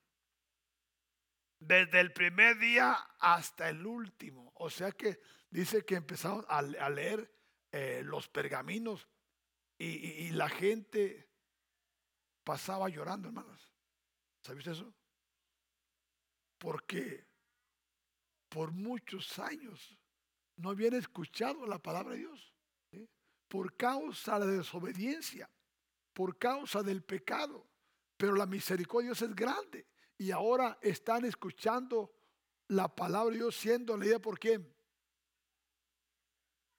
desde 1.68 2.00
el 2.02 2.12
primer 2.12 2.58
día 2.60 2.94
hasta 3.20 3.70
el 3.70 3.86
último. 3.86 4.52
O 4.56 4.70
sea 4.70 4.92
que 4.92 5.20
dice 5.50 5.86
que 5.86 5.96
empezaron 5.96 6.46
a, 6.50 6.62
leer 6.62 7.32
eh, 7.72 8.02
los 8.04 8.28
pergaminos 8.28 9.08
y, 9.78 10.30
la 10.32 10.48
gente 10.48 11.30
pasaba 12.44 12.88
llorando, 12.88 13.28
hermanos. 13.28 13.74
¿Sabes 14.42 14.68
eso? 14.68 14.94
Porque 16.58 17.28
por 18.48 18.72
muchos 18.72 19.40
años 19.40 19.98
no 20.56 20.70
habían 20.70 20.94
escuchado 20.94 21.66
la 21.66 21.80
palabra 21.80 22.14
de 22.14 22.20
Dios. 22.20 22.53
Por 23.54 23.78
causa 23.78 24.40
de 24.40 24.48
la 24.48 24.52
desobediencia, 24.54 25.48
por 26.12 26.40
causa 26.40 26.82
del 26.82 27.04
pecado. 27.04 27.68
Pero 28.18 28.34
la 28.34 28.48
misericordia 28.48 29.12
de 29.12 29.16
Dios 29.16 29.30
es 29.30 29.36
grande 29.36 29.86
y 30.18 30.32
ahora 30.32 30.80
están 30.82 31.24
escuchando 31.24 32.12
la 32.70 32.88
palabra 32.88 33.30
de 33.30 33.38
Dios 33.38 33.56
siendo 33.56 33.96
leída 33.96 34.18
por 34.18 34.40
quién? 34.40 34.76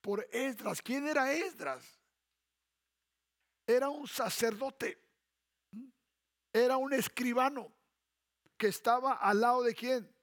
Por 0.01 0.27
Esdras. 0.29 0.81
¿Quién 0.81 1.07
era 1.07 1.31
Esdras? 1.31 1.97
Era 3.65 3.87
un 3.87 4.05
sacerdote. 4.05 5.01
Era 6.51 6.75
un 6.75 6.91
escribano 6.91 7.73
que 8.57 8.67
estaba 8.67 9.13
al 9.13 9.39
lado 9.39 9.63
de 9.63 9.73
quién? 9.73 10.13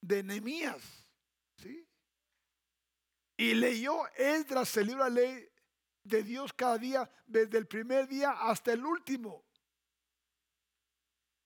De 0.00 0.22
Nehemías. 0.22 1.01
Y 3.42 3.54
leyó 3.54 4.06
Esdras 4.14 4.76
el 4.76 4.86
libro 4.86 5.02
de 5.02 5.10
la 5.10 5.20
ley 5.20 5.48
de 6.04 6.22
Dios 6.22 6.52
cada 6.52 6.78
día, 6.78 7.10
desde 7.26 7.58
el 7.58 7.66
primer 7.66 8.06
día 8.06 8.30
hasta 8.30 8.72
el 8.72 8.86
último. 8.86 9.44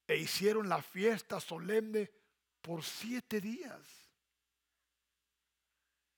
e 0.06 0.18
hicieron 0.18 0.68
la 0.68 0.82
fiesta 0.82 1.40
solemne 1.40 2.12
por 2.60 2.84
siete 2.84 3.40
días. 3.40 3.80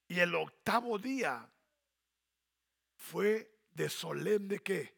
Y 0.09 0.19
el 0.19 0.35
octavo 0.35 0.99
día 0.99 1.49
fue 2.97 3.61
de 3.71 3.89
solemne 3.89 4.59
que 4.59 4.93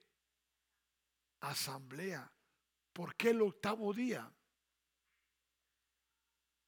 asamblea. 1.40 2.32
¿Por 2.94 3.14
qué 3.16 3.30
el 3.30 3.42
octavo 3.42 3.92
día? 3.92 4.32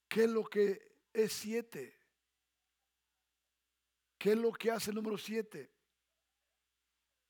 ¿Qué 0.07 0.25
es 0.25 0.31
lo 0.31 0.45
que 0.45 0.99
es 1.15 1.33
siete? 1.33 2.02
¿Qué 4.23 4.31
es 4.31 4.39
lo 4.39 4.53
que 4.53 4.71
hace 4.71 4.91
el 4.91 4.95
número 4.95 5.19
siete? 5.19 5.69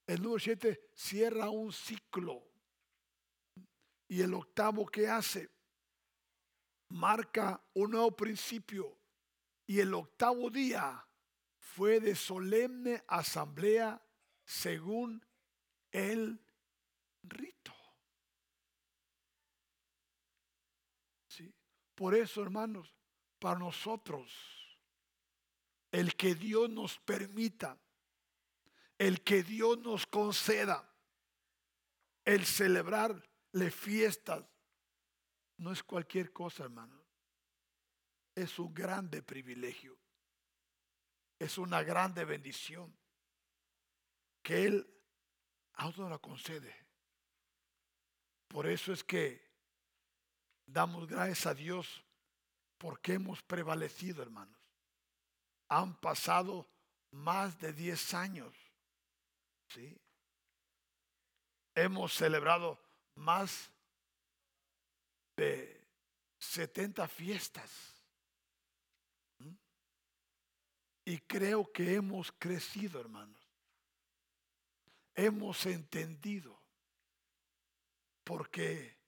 El 0.07 0.21
número 0.21 0.39
siete 0.39 0.91
cierra 0.95 1.49
un 1.49 1.73
ciclo. 1.73 2.47
Y 4.09 4.21
el 4.21 4.35
octavo 4.35 4.85
que 4.85 5.09
hace 5.09 5.49
marca 6.91 7.59
un 7.73 7.93
nuevo 7.93 8.15
principio. 8.15 8.95
Y 9.67 9.81
el 9.81 9.95
octavo 9.95 10.51
día 10.51 11.03
fue 11.57 11.99
de 11.99 12.15
solemne 12.15 13.03
asamblea 13.09 13.99
según 14.45 15.25
el 15.93 16.39
rito. 17.23 17.73
¿Sí? 21.27 21.55
Por 21.95 22.15
eso, 22.15 22.43
hermanos, 22.43 22.95
para 23.39 23.59
nosotros, 23.59 24.62
el 25.93 26.17
que 26.17 26.35
Dios 26.35 26.71
nos 26.71 26.99
permita, 26.99 27.79
el 28.99 29.23
que 29.23 29.43
Dios 29.43 29.79
nos 29.79 30.07
conceda, 30.07 30.91
el 32.25 32.47
celebrarle 32.47 33.71
fiestas, 33.71 34.45
no 35.59 35.71
es 35.71 35.83
cualquier 35.83 36.33
cosa, 36.33 36.65
hermano. 36.65 37.01
Es 38.35 38.59
un 38.59 38.73
grande 38.73 39.23
privilegio. 39.23 39.97
Es 41.39 41.59
una 41.59 41.83
grande 41.83 42.25
bendición 42.25 42.97
que 44.43 44.65
Él 44.65 44.89
auto 45.75 46.09
la 46.09 46.19
concede. 46.19 46.75
Por 48.49 48.67
eso 48.67 48.93
es 48.93 49.05
que 49.05 49.53
damos 50.65 51.07
gracias 51.07 51.47
a 51.47 51.55
Dios 51.55 52.03
porque 52.79 53.15
hemos 53.15 53.43
prevalecido, 53.43 54.23
hermanos. 54.23 54.62
Han 55.73 55.95
pasado 56.01 56.67
más 57.13 57.59
de 57.59 57.73
10 57.73 58.15
años. 58.15 58.55
¿sí? 59.69 59.99
Hemos 61.75 62.15
celebrado 62.15 62.79
más 63.15 63.71
de 65.37 65.87
70 66.39 67.09
fiestas. 67.09 67.71
Y 71.05 71.19
creo 71.19 71.71
que 71.73 71.95
hemos 71.95 72.31
crecido, 72.33 73.01
hermanos 73.01 73.43
hemos 75.15 75.67
entendido. 75.67 76.61
Porque 78.25 78.99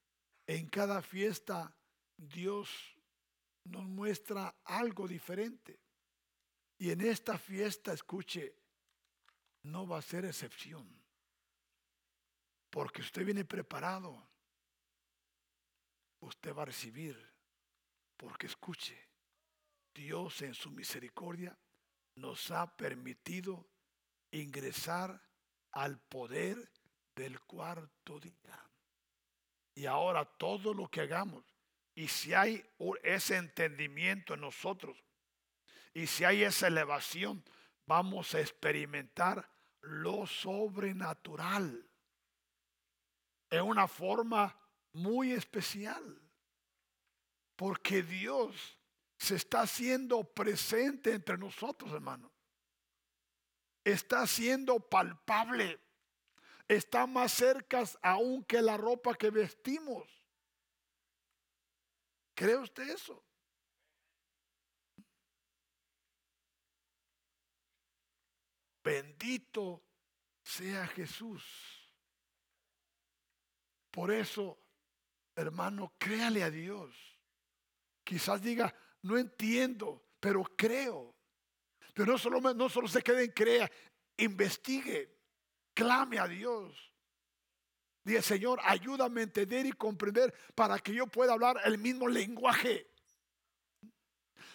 en 0.47 0.69
cada 0.69 1.03
fiesta 1.03 1.75
Dios 2.17 2.69
nos 3.65 3.85
muestra 3.85 4.55
algo 4.65 5.07
diferente. 5.07 5.79
Y 6.85 6.91
en 6.91 7.01
esta 7.01 7.39
fiesta, 7.39 7.95
escuche, 7.95 8.55
no 9.62 9.87
va 9.87 9.97
a 9.97 10.03
ser 10.03 10.26
excepción. 10.26 10.87
Porque 12.68 13.01
usted 13.01 13.24
viene 13.24 13.47
preparado. 13.47 14.28
Usted 16.20 16.55
va 16.55 16.61
a 16.61 16.66
recibir. 16.66 17.16
Porque 18.18 18.49
escuche, 18.49 19.03
Dios 19.95 20.43
en 20.43 20.53
su 20.53 20.70
misericordia 20.70 21.59
nos 22.16 22.51
ha 22.51 22.76
permitido 22.76 23.66
ingresar 24.30 25.18
al 25.70 25.99
poder 25.99 26.70
del 27.16 27.41
cuarto 27.41 28.20
día. 28.20 28.70
Y 29.74 29.87
ahora 29.87 30.26
todo 30.26 30.74
lo 30.74 30.91
que 30.91 31.01
hagamos, 31.01 31.47
y 31.95 32.09
si 32.09 32.35
hay 32.35 32.62
ese 33.03 33.39
entendimiento 33.39 34.35
en 34.35 34.43
nosotros, 34.43 35.03
y 35.95 36.07
si 36.07 36.24
hay 36.24 36.42
esa 36.42 36.66
elevación, 36.66 37.42
vamos 37.86 38.34
a 38.34 38.40
experimentar 38.40 39.49
lo 39.80 40.26
sobrenatural 40.26 41.88
en 43.51 43.62
una 43.62 43.88
forma 43.88 44.59
muy 44.92 45.32
especial. 45.32 46.20
Porque 47.57 48.03
Dios 48.03 48.78
se 49.16 49.36
está 49.36 49.62
haciendo 49.62 50.24
presente 50.24 51.12
entre 51.12 51.38
nosotros, 51.38 51.92
hermanos 51.92 52.34
está 53.84 54.26
siendo 54.26 54.80
palpable. 54.80 55.78
Está 56.66 57.07
más 57.07 57.32
cerca 57.32 57.84
aún 58.03 58.42
que 58.45 58.62
la 58.62 58.78
ropa 58.78 59.14
que 59.14 59.30
vestimos. 59.30 60.09
¿Cree 62.34 62.57
usted 62.57 62.88
eso? 62.88 63.22
Bendito 68.85 69.82
sea 70.43 70.87
Jesús. 70.89 71.43
Por 73.91 74.11
eso, 74.11 74.59
hermano, 75.35 75.95
créale 75.97 76.43
a 76.43 76.51
Dios. 76.51 76.95
Quizás 78.05 78.43
diga, 78.43 78.74
no 79.03 79.16
entiendo, 79.16 80.05
pero 80.20 80.43
creo. 80.57 81.14
Pero 81.95 82.12
no 82.12 82.18
solo, 82.18 82.41
no 82.41 82.68
solo 82.68 82.87
se 82.87 83.03
quede 83.03 83.24
en 83.24 83.30
crea, 83.30 83.70
investigue, 84.18 85.16
clame 85.72 86.18
a 86.18 86.28
Dios. 86.28 86.93
Dice, 88.05 88.20
Señor, 88.20 88.61
ayúdame 88.64 89.22
a 89.22 89.24
entender 89.24 89.64
y 89.64 89.72
comprender 89.72 90.35
para 90.55 90.78
que 90.78 90.93
yo 90.93 91.07
pueda 91.07 91.32
hablar 91.32 91.59
el 91.64 91.78
mismo 91.78 92.07
lenguaje. 92.07 92.91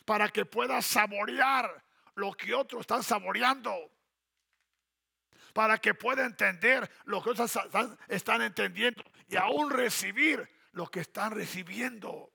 Para 0.06 0.30
que 0.30 0.46
pueda 0.46 0.84
saborear 0.84 1.84
lo 2.14 2.32
que 2.34 2.54
otros 2.54 2.82
están 2.82 3.02
saboreando. 3.02 3.99
Para 5.54 5.78
que 5.78 5.94
pueda 5.94 6.26
entender 6.26 6.90
lo 7.06 7.22
que 7.22 7.32
otros 7.32 7.58
están 8.08 8.42
entendiendo. 8.42 9.04
Y 9.28 9.36
aún 9.36 9.70
recibir 9.70 10.48
lo 10.72 10.88
que 10.88 11.02
están 11.02 11.32
recibiendo. 11.32 12.32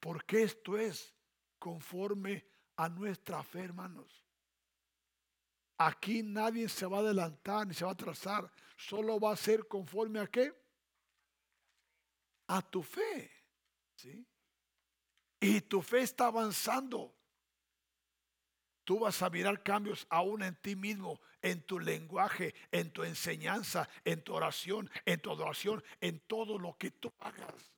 Porque 0.00 0.42
esto 0.42 0.76
es 0.76 1.14
conforme 1.58 2.46
a 2.76 2.88
nuestra 2.88 3.42
fe, 3.42 3.64
hermanos. 3.64 4.24
Aquí 5.78 6.22
nadie 6.22 6.68
se 6.68 6.86
va 6.86 6.98
a 6.98 7.00
adelantar 7.00 7.66
ni 7.66 7.74
se 7.74 7.84
va 7.84 7.90
a 7.90 7.94
atrasar. 7.94 8.50
Solo 8.76 9.18
va 9.20 9.32
a 9.32 9.36
ser 9.36 9.66
conforme 9.66 10.20
a 10.20 10.26
qué? 10.26 10.54
A 12.48 12.62
tu 12.62 12.82
fe. 12.82 13.30
¿Sí? 13.96 14.26
Y 15.40 15.60
tu 15.62 15.82
fe 15.82 16.00
está 16.00 16.26
avanzando. 16.26 17.14
Tú 18.86 19.00
vas 19.00 19.20
a 19.20 19.30
mirar 19.30 19.64
cambios 19.64 20.06
aún 20.08 20.44
en 20.44 20.54
ti 20.54 20.76
mismo, 20.76 21.20
en 21.42 21.60
tu 21.62 21.80
lenguaje, 21.80 22.54
en 22.70 22.92
tu 22.92 23.02
enseñanza, 23.02 23.88
en 24.04 24.22
tu 24.22 24.32
oración, 24.32 24.88
en 25.04 25.20
tu 25.20 25.32
adoración, 25.32 25.82
en 26.00 26.20
todo 26.20 26.56
lo 26.56 26.78
que 26.78 26.92
tú 26.92 27.12
hagas 27.18 27.76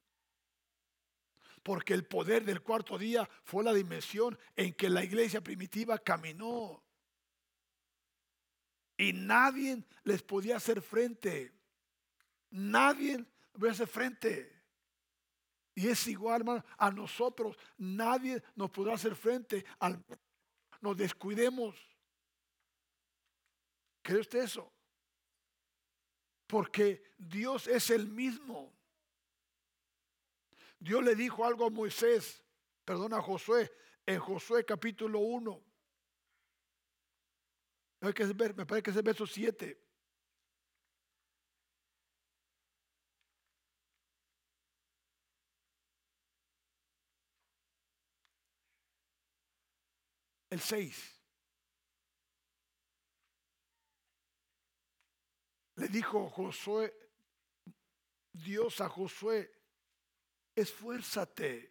porque 1.68 1.92
el 1.92 2.06
poder 2.06 2.46
del 2.46 2.62
cuarto 2.62 2.96
día 2.96 3.28
fue 3.44 3.62
la 3.62 3.74
dimensión 3.74 4.38
en 4.56 4.72
que 4.72 4.88
la 4.88 5.04
iglesia 5.04 5.42
primitiva 5.42 5.98
caminó. 5.98 6.82
Y 8.96 9.12
nadie 9.12 9.84
les 10.04 10.22
podía 10.22 10.56
hacer 10.56 10.80
frente. 10.80 11.52
Nadie 12.48 13.22
podía 13.52 13.72
hacer 13.72 13.86
frente. 13.86 14.62
Y 15.74 15.88
es 15.88 16.06
igual, 16.06 16.40
hermano, 16.40 16.64
a 16.78 16.90
nosotros. 16.90 17.54
Nadie 17.76 18.42
nos 18.56 18.70
podrá 18.70 18.94
hacer 18.94 19.14
frente. 19.14 19.66
Al, 19.78 20.02
nos 20.80 20.96
descuidemos. 20.96 21.76
¿Cree 24.02 24.20
usted 24.20 24.42
eso? 24.42 24.72
Porque 26.46 27.02
Dios 27.16 27.66
es 27.66 27.90
el 27.90 28.08
mismo. 28.08 28.72
Dios 30.78 31.02
le 31.02 31.14
dijo 31.14 31.44
algo 31.44 31.66
a 31.66 31.70
Moisés, 31.70 32.42
perdón, 32.84 33.12
a 33.12 33.20
Josué, 33.20 33.70
en 34.06 34.20
Josué 34.20 34.64
capítulo 34.64 35.18
1. 35.18 35.64
Me 38.00 38.12
parece 38.12 38.82
que 38.82 38.90
es 38.90 38.96
el 38.96 39.02
verso 39.02 39.26
7. 39.26 39.87
El 50.58 50.64
6. 50.64 51.20
Le 55.76 55.86
dijo 55.86 56.28
Josué, 56.30 56.92
Dios 58.32 58.80
a 58.80 58.88
Josué, 58.88 59.52
esfuérzate 60.56 61.70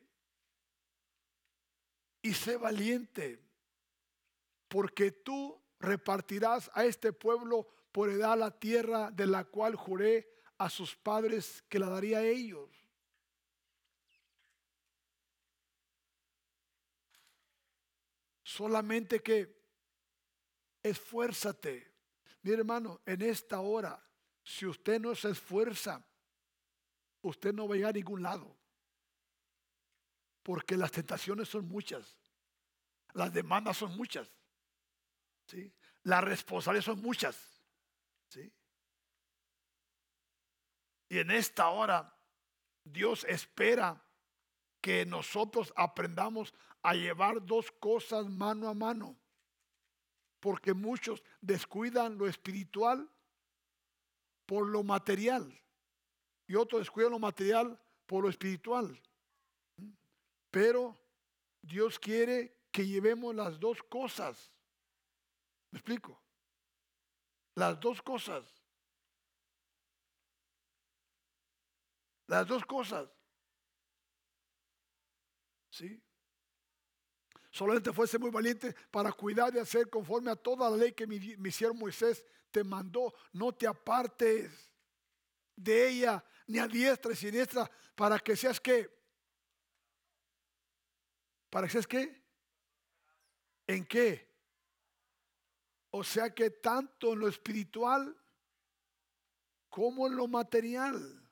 y 2.22 2.34
sé 2.34 2.56
valiente, 2.56 3.44
porque 4.70 5.12
tú 5.12 5.62
repartirás 5.82 6.72
a 6.74 6.86
este 6.86 7.12
pueblo 7.12 7.68
por 7.92 8.10
edad 8.10 8.38
la 8.38 8.58
tierra 8.58 9.12
de 9.12 9.28
la 9.28 9.44
cual 9.44 9.76
juré 9.76 10.30
a 10.60 10.70
sus 10.70 10.96
padres 10.96 11.62
que 11.68 11.78
la 11.78 11.90
daría 11.90 12.20
a 12.20 12.26
ellos. 12.26 12.87
Solamente 18.48 19.22
que 19.22 19.62
esfuérzate. 20.82 21.96
Mi 22.44 22.52
hermano, 22.52 23.02
en 23.06 23.22
esta 23.22 23.60
hora, 23.60 24.02
si 24.42 24.66
usted 24.66 25.02
no 25.02 25.14
se 25.16 25.32
esfuerza, 25.32 26.02
usted 27.24 27.54
no 27.54 27.68
va 27.68 27.74
a 27.74 27.76
llegar 27.76 27.90
a 27.90 27.98
ningún 27.98 28.24
lado. 28.24 28.58
Porque 30.44 30.78
las 30.78 30.94
tentaciones 30.94 31.50
son 31.50 31.68
muchas. 31.68 32.18
Las 33.12 33.34
demandas 33.34 33.76
son 33.76 33.98
muchas. 33.98 34.32
¿sí? 35.48 35.70
Las 36.04 36.24
responsabilidades 36.24 36.86
son 36.86 37.02
muchas. 37.02 37.62
¿sí? 38.30 38.50
Y 41.10 41.18
en 41.18 41.32
esta 41.32 41.68
hora, 41.68 42.18
Dios 42.86 43.26
espera 43.26 44.02
que 44.80 45.06
nosotros 45.06 45.74
aprendamos 45.76 46.54
a 46.88 46.94
llevar 46.94 47.46
dos 47.46 47.70
cosas 47.70 48.30
mano 48.30 48.70
a 48.70 48.74
mano. 48.74 49.20
Porque 50.40 50.74
muchos 50.74 51.22
descuidan 51.42 52.18
lo 52.18 52.30
espiritual 52.30 53.12
por 54.46 54.70
lo 54.70 54.84
material 54.84 55.44
y 56.48 56.56
otros 56.56 56.80
descuidan 56.80 57.12
lo 57.12 57.20
material 57.20 57.78
por 58.06 58.24
lo 58.24 58.30
espiritual. 58.30 58.98
Pero 60.50 60.98
Dios 61.62 62.00
quiere 62.00 62.58
que 62.72 62.88
llevemos 62.88 63.36
las 63.36 63.60
dos 63.60 63.84
cosas. 63.84 64.54
¿Me 65.72 65.80
explico? 65.80 66.24
Las 67.56 67.78
dos 67.82 68.02
cosas. 68.02 68.46
Las 72.28 72.48
dos 72.48 72.66
cosas. 72.66 73.10
¿Sí? 75.70 76.02
Solamente 77.58 77.92
fuese 77.92 78.20
muy 78.20 78.30
valiente 78.30 78.76
para 78.92 79.12
cuidar 79.12 79.52
de 79.52 79.60
hacer 79.60 79.90
conforme 79.90 80.30
a 80.30 80.36
toda 80.36 80.70
la 80.70 80.78
ley 80.78 80.92
que 80.92 81.08
mi, 81.08 81.20
mi 81.38 81.50
siervo 81.50 81.74
Moisés 81.74 82.24
te 82.52 82.64
mandó. 82.64 83.16
No 83.34 83.52
te 83.52 83.66
apartes 83.66 84.72
de 85.56 85.90
ella 85.90 86.24
ni 86.46 86.60
a 86.60 86.68
diestra 86.68 87.14
y 87.14 87.16
siniestra 87.16 87.68
para 87.96 88.20
que 88.20 88.36
seas 88.36 88.60
que. 88.60 88.96
¿Para 91.50 91.66
que 91.66 91.74
seas 91.74 91.88
qué? 91.88 92.24
¿En 93.66 93.88
qué? 93.88 94.32
O 95.90 96.04
sea 96.04 96.30
que 96.36 96.52
tanto 96.52 97.14
en 97.14 97.20
lo 97.22 97.28
espiritual 97.28 98.16
como 99.68 100.06
en 100.06 100.16
lo 100.16 100.28
material. 100.28 101.28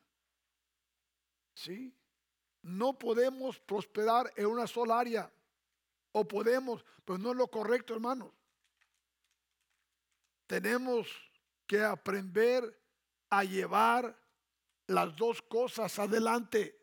¿Sí? 1.53 1.95
No 2.63 2.97
podemos 2.97 3.59
prosperar 3.59 4.34
en 4.36 4.47
una 4.47 4.65
sola 4.65 4.99
área. 4.99 5.32
O 6.18 6.26
podemos, 6.26 6.86
pero 7.03 7.18
no 7.18 7.32
es 7.32 7.36
lo 7.36 7.47
correcto, 7.49 7.93
hermanos. 7.93 8.32
Tenemos 10.47 11.09
que 11.68 11.84
aprender 11.84 12.63
a 13.30 13.43
llevar 13.43 14.18
las 14.88 15.13
dos 15.18 15.41
cosas 15.41 15.99
adelante. 15.99 16.80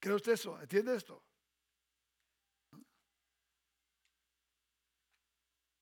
¿Cree 0.00 0.14
usted 0.14 0.32
eso? 0.32 0.58
¿Entiende 0.58 0.96
esto? 0.96 1.22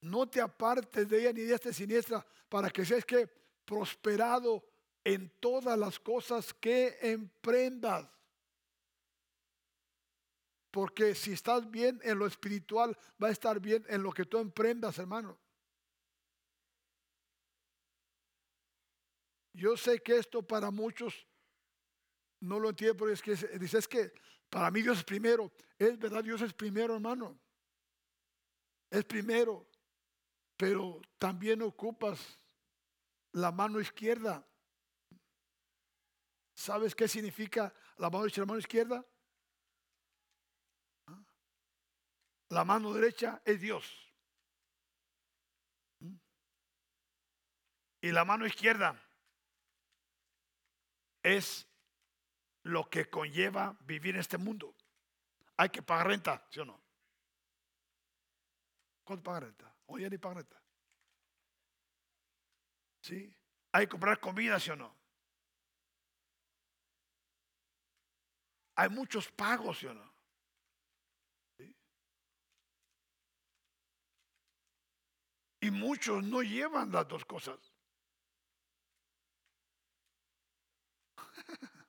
No 0.01 0.29
te 0.29 0.41
apartes 0.41 1.09
de 1.09 1.21
ella 1.21 1.33
ni 1.33 1.43
de 1.43 1.55
esta 1.55 1.73
siniestra 1.73 2.27
para 2.49 2.69
que 2.69 2.85
seas 2.85 3.05
que 3.05 3.29
prosperado 3.65 4.65
en 5.05 5.31
todas 5.39 5.79
las 5.79 6.01
cosas 6.01 6.53
que 6.53 6.99
emprendas. 7.01 8.11
Porque 10.73 11.15
si 11.15 11.33
estás 11.33 11.71
bien 11.71 12.01
en 12.03 12.19
lo 12.19 12.27
espiritual, 12.27 12.97
va 13.23 13.29
a 13.29 13.31
estar 13.31 13.61
bien 13.61 13.85
en 13.89 14.03
lo 14.03 14.11
que 14.11 14.25
tú 14.25 14.39
emprendas, 14.39 14.99
hermano. 14.99 15.39
Yo 19.53 19.77
sé 19.77 20.03
que 20.03 20.17
esto 20.17 20.43
para 20.43 20.71
muchos 20.71 21.27
no 22.41 22.59
lo 22.59 22.71
entienden, 22.71 22.97
pero 22.97 23.13
es 23.13 23.21
que 23.21 23.37
dice, 23.59 23.79
es 23.79 23.87
que 23.87 24.15
para 24.49 24.71
mí 24.71 24.81
Dios 24.81 24.99
es 24.99 25.05
primero. 25.05 25.53
Es 25.79 25.99
verdad, 25.99 26.25
Dios 26.25 26.41
es 26.41 26.55
primero, 26.55 26.95
hermano. 26.95 27.39
Es 28.91 29.05
primero. 29.05 29.69
Pero 30.57 31.03
también 31.19 31.61
ocupas 31.61 32.41
la 33.33 33.53
mano 33.53 33.79
izquierda. 33.79 34.43
¿Sabes 36.55 36.95
qué 36.95 37.07
significa 37.09 37.75
la 37.99 38.09
mano 38.09 38.27
la 38.35 38.47
mano 38.47 38.59
izquierda? 38.59 39.07
La 42.53 42.65
mano 42.65 42.93
derecha 42.93 43.41
es 43.47 43.63
Dios. 43.63 43.91
Y 48.03 48.11
la 48.13 48.27
mano 48.27 48.45
izquierda 48.45 49.03
es 51.23 51.67
lo 52.65 52.91
que 52.91 53.09
conlleva 53.09 53.75
vivir 53.81 54.17
en 54.17 54.21
este 54.21 54.37
mundo. 54.37 54.77
Hay 55.57 55.71
que 55.71 55.81
pagar 55.81 56.09
renta, 56.09 56.47
¿sí 56.51 56.61
o 56.61 56.67
no? 56.67 56.79
¿Cuánto 59.03 59.23
paga 59.23 59.41
renta? 59.41 59.75
Oye, 59.87 60.11
ni 60.11 60.19
paga 60.19 60.35
renta. 60.35 60.63
¿Sí? 63.01 63.35
Hay 63.73 63.87
que 63.87 63.91
comprar 63.93 64.21
comida, 64.21 64.61
¿sí 64.61 64.71
o 64.73 64.77
no? 64.77 64.95
Hay 68.75 68.91
muchos 68.91 69.33
pagos, 69.33 69.79
¿sí 69.79 69.87
o 69.87 69.95
no? 69.95 70.12
Y 75.63 75.71
muchos 75.71 76.23
no 76.25 76.43
llevan 76.43 76.91
las 76.91 77.07
dos 77.07 77.25
cosas. 77.25 77.57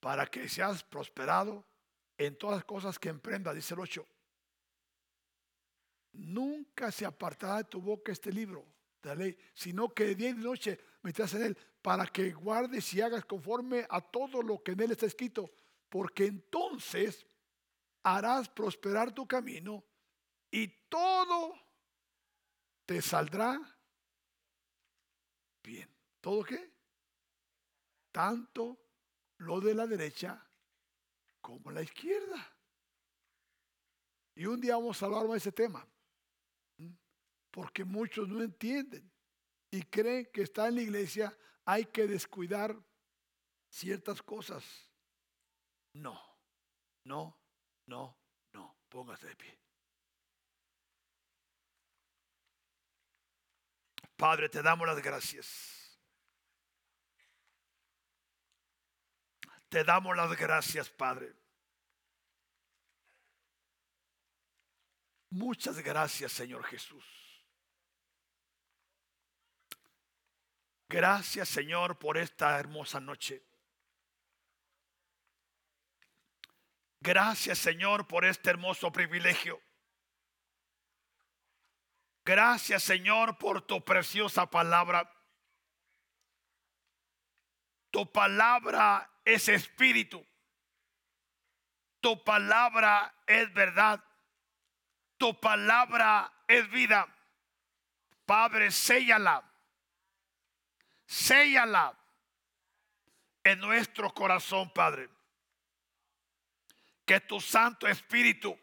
Para 0.00 0.26
que 0.26 0.46
seas 0.50 0.84
prosperado 0.84 1.64
en 2.18 2.36
todas 2.36 2.56
las 2.56 2.66
cosas 2.66 2.98
que 2.98 3.08
emprendas, 3.08 3.54
dice 3.54 3.72
el 3.72 3.80
8. 3.80 4.06
Nunca 6.12 6.92
se 6.92 7.06
apartará 7.06 7.56
de 7.56 7.64
tu 7.64 7.80
boca 7.80 8.12
este 8.12 8.30
libro 8.30 8.66
de 9.02 9.08
la 9.08 9.14
ley, 9.14 9.38
sino 9.54 9.88
que 9.94 10.08
de 10.08 10.14
día 10.14 10.28
y 10.28 10.34
de 10.34 10.42
noche 10.42 10.78
metas 11.00 11.32
en 11.32 11.44
él, 11.44 11.56
para 11.80 12.06
que 12.06 12.32
guardes 12.32 12.92
y 12.92 13.00
hagas 13.00 13.24
conforme 13.24 13.86
a 13.88 14.02
todo 14.02 14.42
lo 14.42 14.62
que 14.62 14.72
en 14.72 14.80
él 14.80 14.90
está 14.90 15.06
escrito, 15.06 15.50
porque 15.88 16.26
entonces 16.26 17.26
harás 18.02 18.46
prosperar 18.50 19.14
tu 19.14 19.26
camino 19.26 19.82
y 20.50 20.68
todo 20.88 21.54
te 22.86 23.00
saldrá 23.00 23.58
bien. 25.62 25.88
¿Todo 26.20 26.44
qué? 26.44 26.72
Tanto 28.12 28.78
lo 29.38 29.60
de 29.60 29.74
la 29.74 29.86
derecha 29.86 30.44
como 31.40 31.70
la 31.70 31.82
izquierda. 31.82 32.56
Y 34.34 34.46
un 34.46 34.60
día 34.60 34.76
vamos 34.76 35.02
a 35.02 35.06
hablar 35.06 35.26
de 35.26 35.36
ese 35.36 35.52
tema. 35.52 35.86
Porque 37.50 37.84
muchos 37.84 38.28
no 38.28 38.42
entienden 38.42 39.10
y 39.70 39.82
creen 39.82 40.30
que 40.32 40.42
está 40.42 40.68
en 40.68 40.76
la 40.76 40.82
iglesia 40.82 41.36
hay 41.64 41.84
que 41.86 42.06
descuidar 42.06 42.76
ciertas 43.68 44.22
cosas. 44.22 44.64
No, 45.94 46.20
no, 47.04 47.36
no, 47.86 48.16
no. 48.52 48.76
Póngase 48.88 49.28
de 49.28 49.36
pie. 49.36 49.58
Padre, 54.20 54.50
te 54.50 54.60
damos 54.60 54.86
las 54.86 55.00
gracias. 55.00 55.98
Te 59.70 59.82
damos 59.82 60.14
las 60.14 60.36
gracias, 60.36 60.90
Padre. 60.90 61.34
Muchas 65.30 65.78
gracias, 65.78 66.32
Señor 66.32 66.62
Jesús. 66.64 67.02
Gracias, 70.86 71.48
Señor, 71.48 71.98
por 71.98 72.18
esta 72.18 72.58
hermosa 72.60 73.00
noche. 73.00 73.42
Gracias, 77.00 77.56
Señor, 77.56 78.06
por 78.06 78.26
este 78.26 78.50
hermoso 78.50 78.92
privilegio. 78.92 79.62
Gracias 82.24 82.82
Señor 82.82 83.38
por 83.38 83.62
tu 83.62 83.84
preciosa 83.84 84.46
palabra. 84.46 85.10
Tu 87.90 88.10
palabra 88.10 89.10
es 89.24 89.48
espíritu. 89.48 90.24
Tu 92.00 92.22
palabra 92.24 93.14
es 93.26 93.52
verdad. 93.52 94.02
Tu 95.16 95.38
palabra 95.38 96.32
es 96.46 96.70
vida. 96.70 97.06
Padre, 98.24 98.70
séllala. 98.70 99.42
Séllala 101.06 101.98
en 103.44 103.60
nuestro 103.60 104.12
corazón, 104.14 104.72
Padre. 104.72 105.08
Que 107.04 107.20
tu 107.20 107.40
Santo 107.40 107.88
Espíritu 107.88 108.58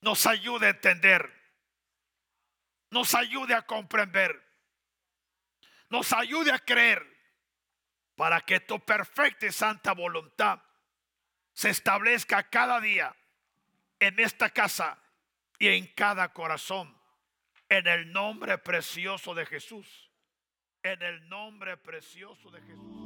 nos 0.00 0.26
ayude 0.26 0.66
a 0.66 0.70
entender, 0.70 1.41
nos 2.92 3.14
ayude 3.14 3.54
a 3.54 3.62
comprender, 3.62 4.40
nos 5.88 6.12
ayude 6.12 6.52
a 6.52 6.58
creer 6.58 7.04
para 8.14 8.40
que 8.42 8.60
tu 8.60 8.78
perfecta 8.80 9.46
y 9.46 9.52
santa 9.52 9.92
voluntad 9.94 10.62
se 11.54 11.70
establezca 11.70 12.48
cada 12.50 12.80
día 12.80 13.16
en 13.98 14.20
esta 14.20 14.50
casa 14.50 14.98
y 15.58 15.68
en 15.68 15.86
cada 15.94 16.32
corazón. 16.32 16.94
En 17.68 17.86
el 17.86 18.12
nombre 18.12 18.58
precioso 18.58 19.34
de 19.34 19.46
Jesús. 19.46 20.10
En 20.82 21.00
el 21.00 21.26
nombre 21.30 21.78
precioso 21.78 22.50
de 22.50 22.60
Jesús. 22.60 23.01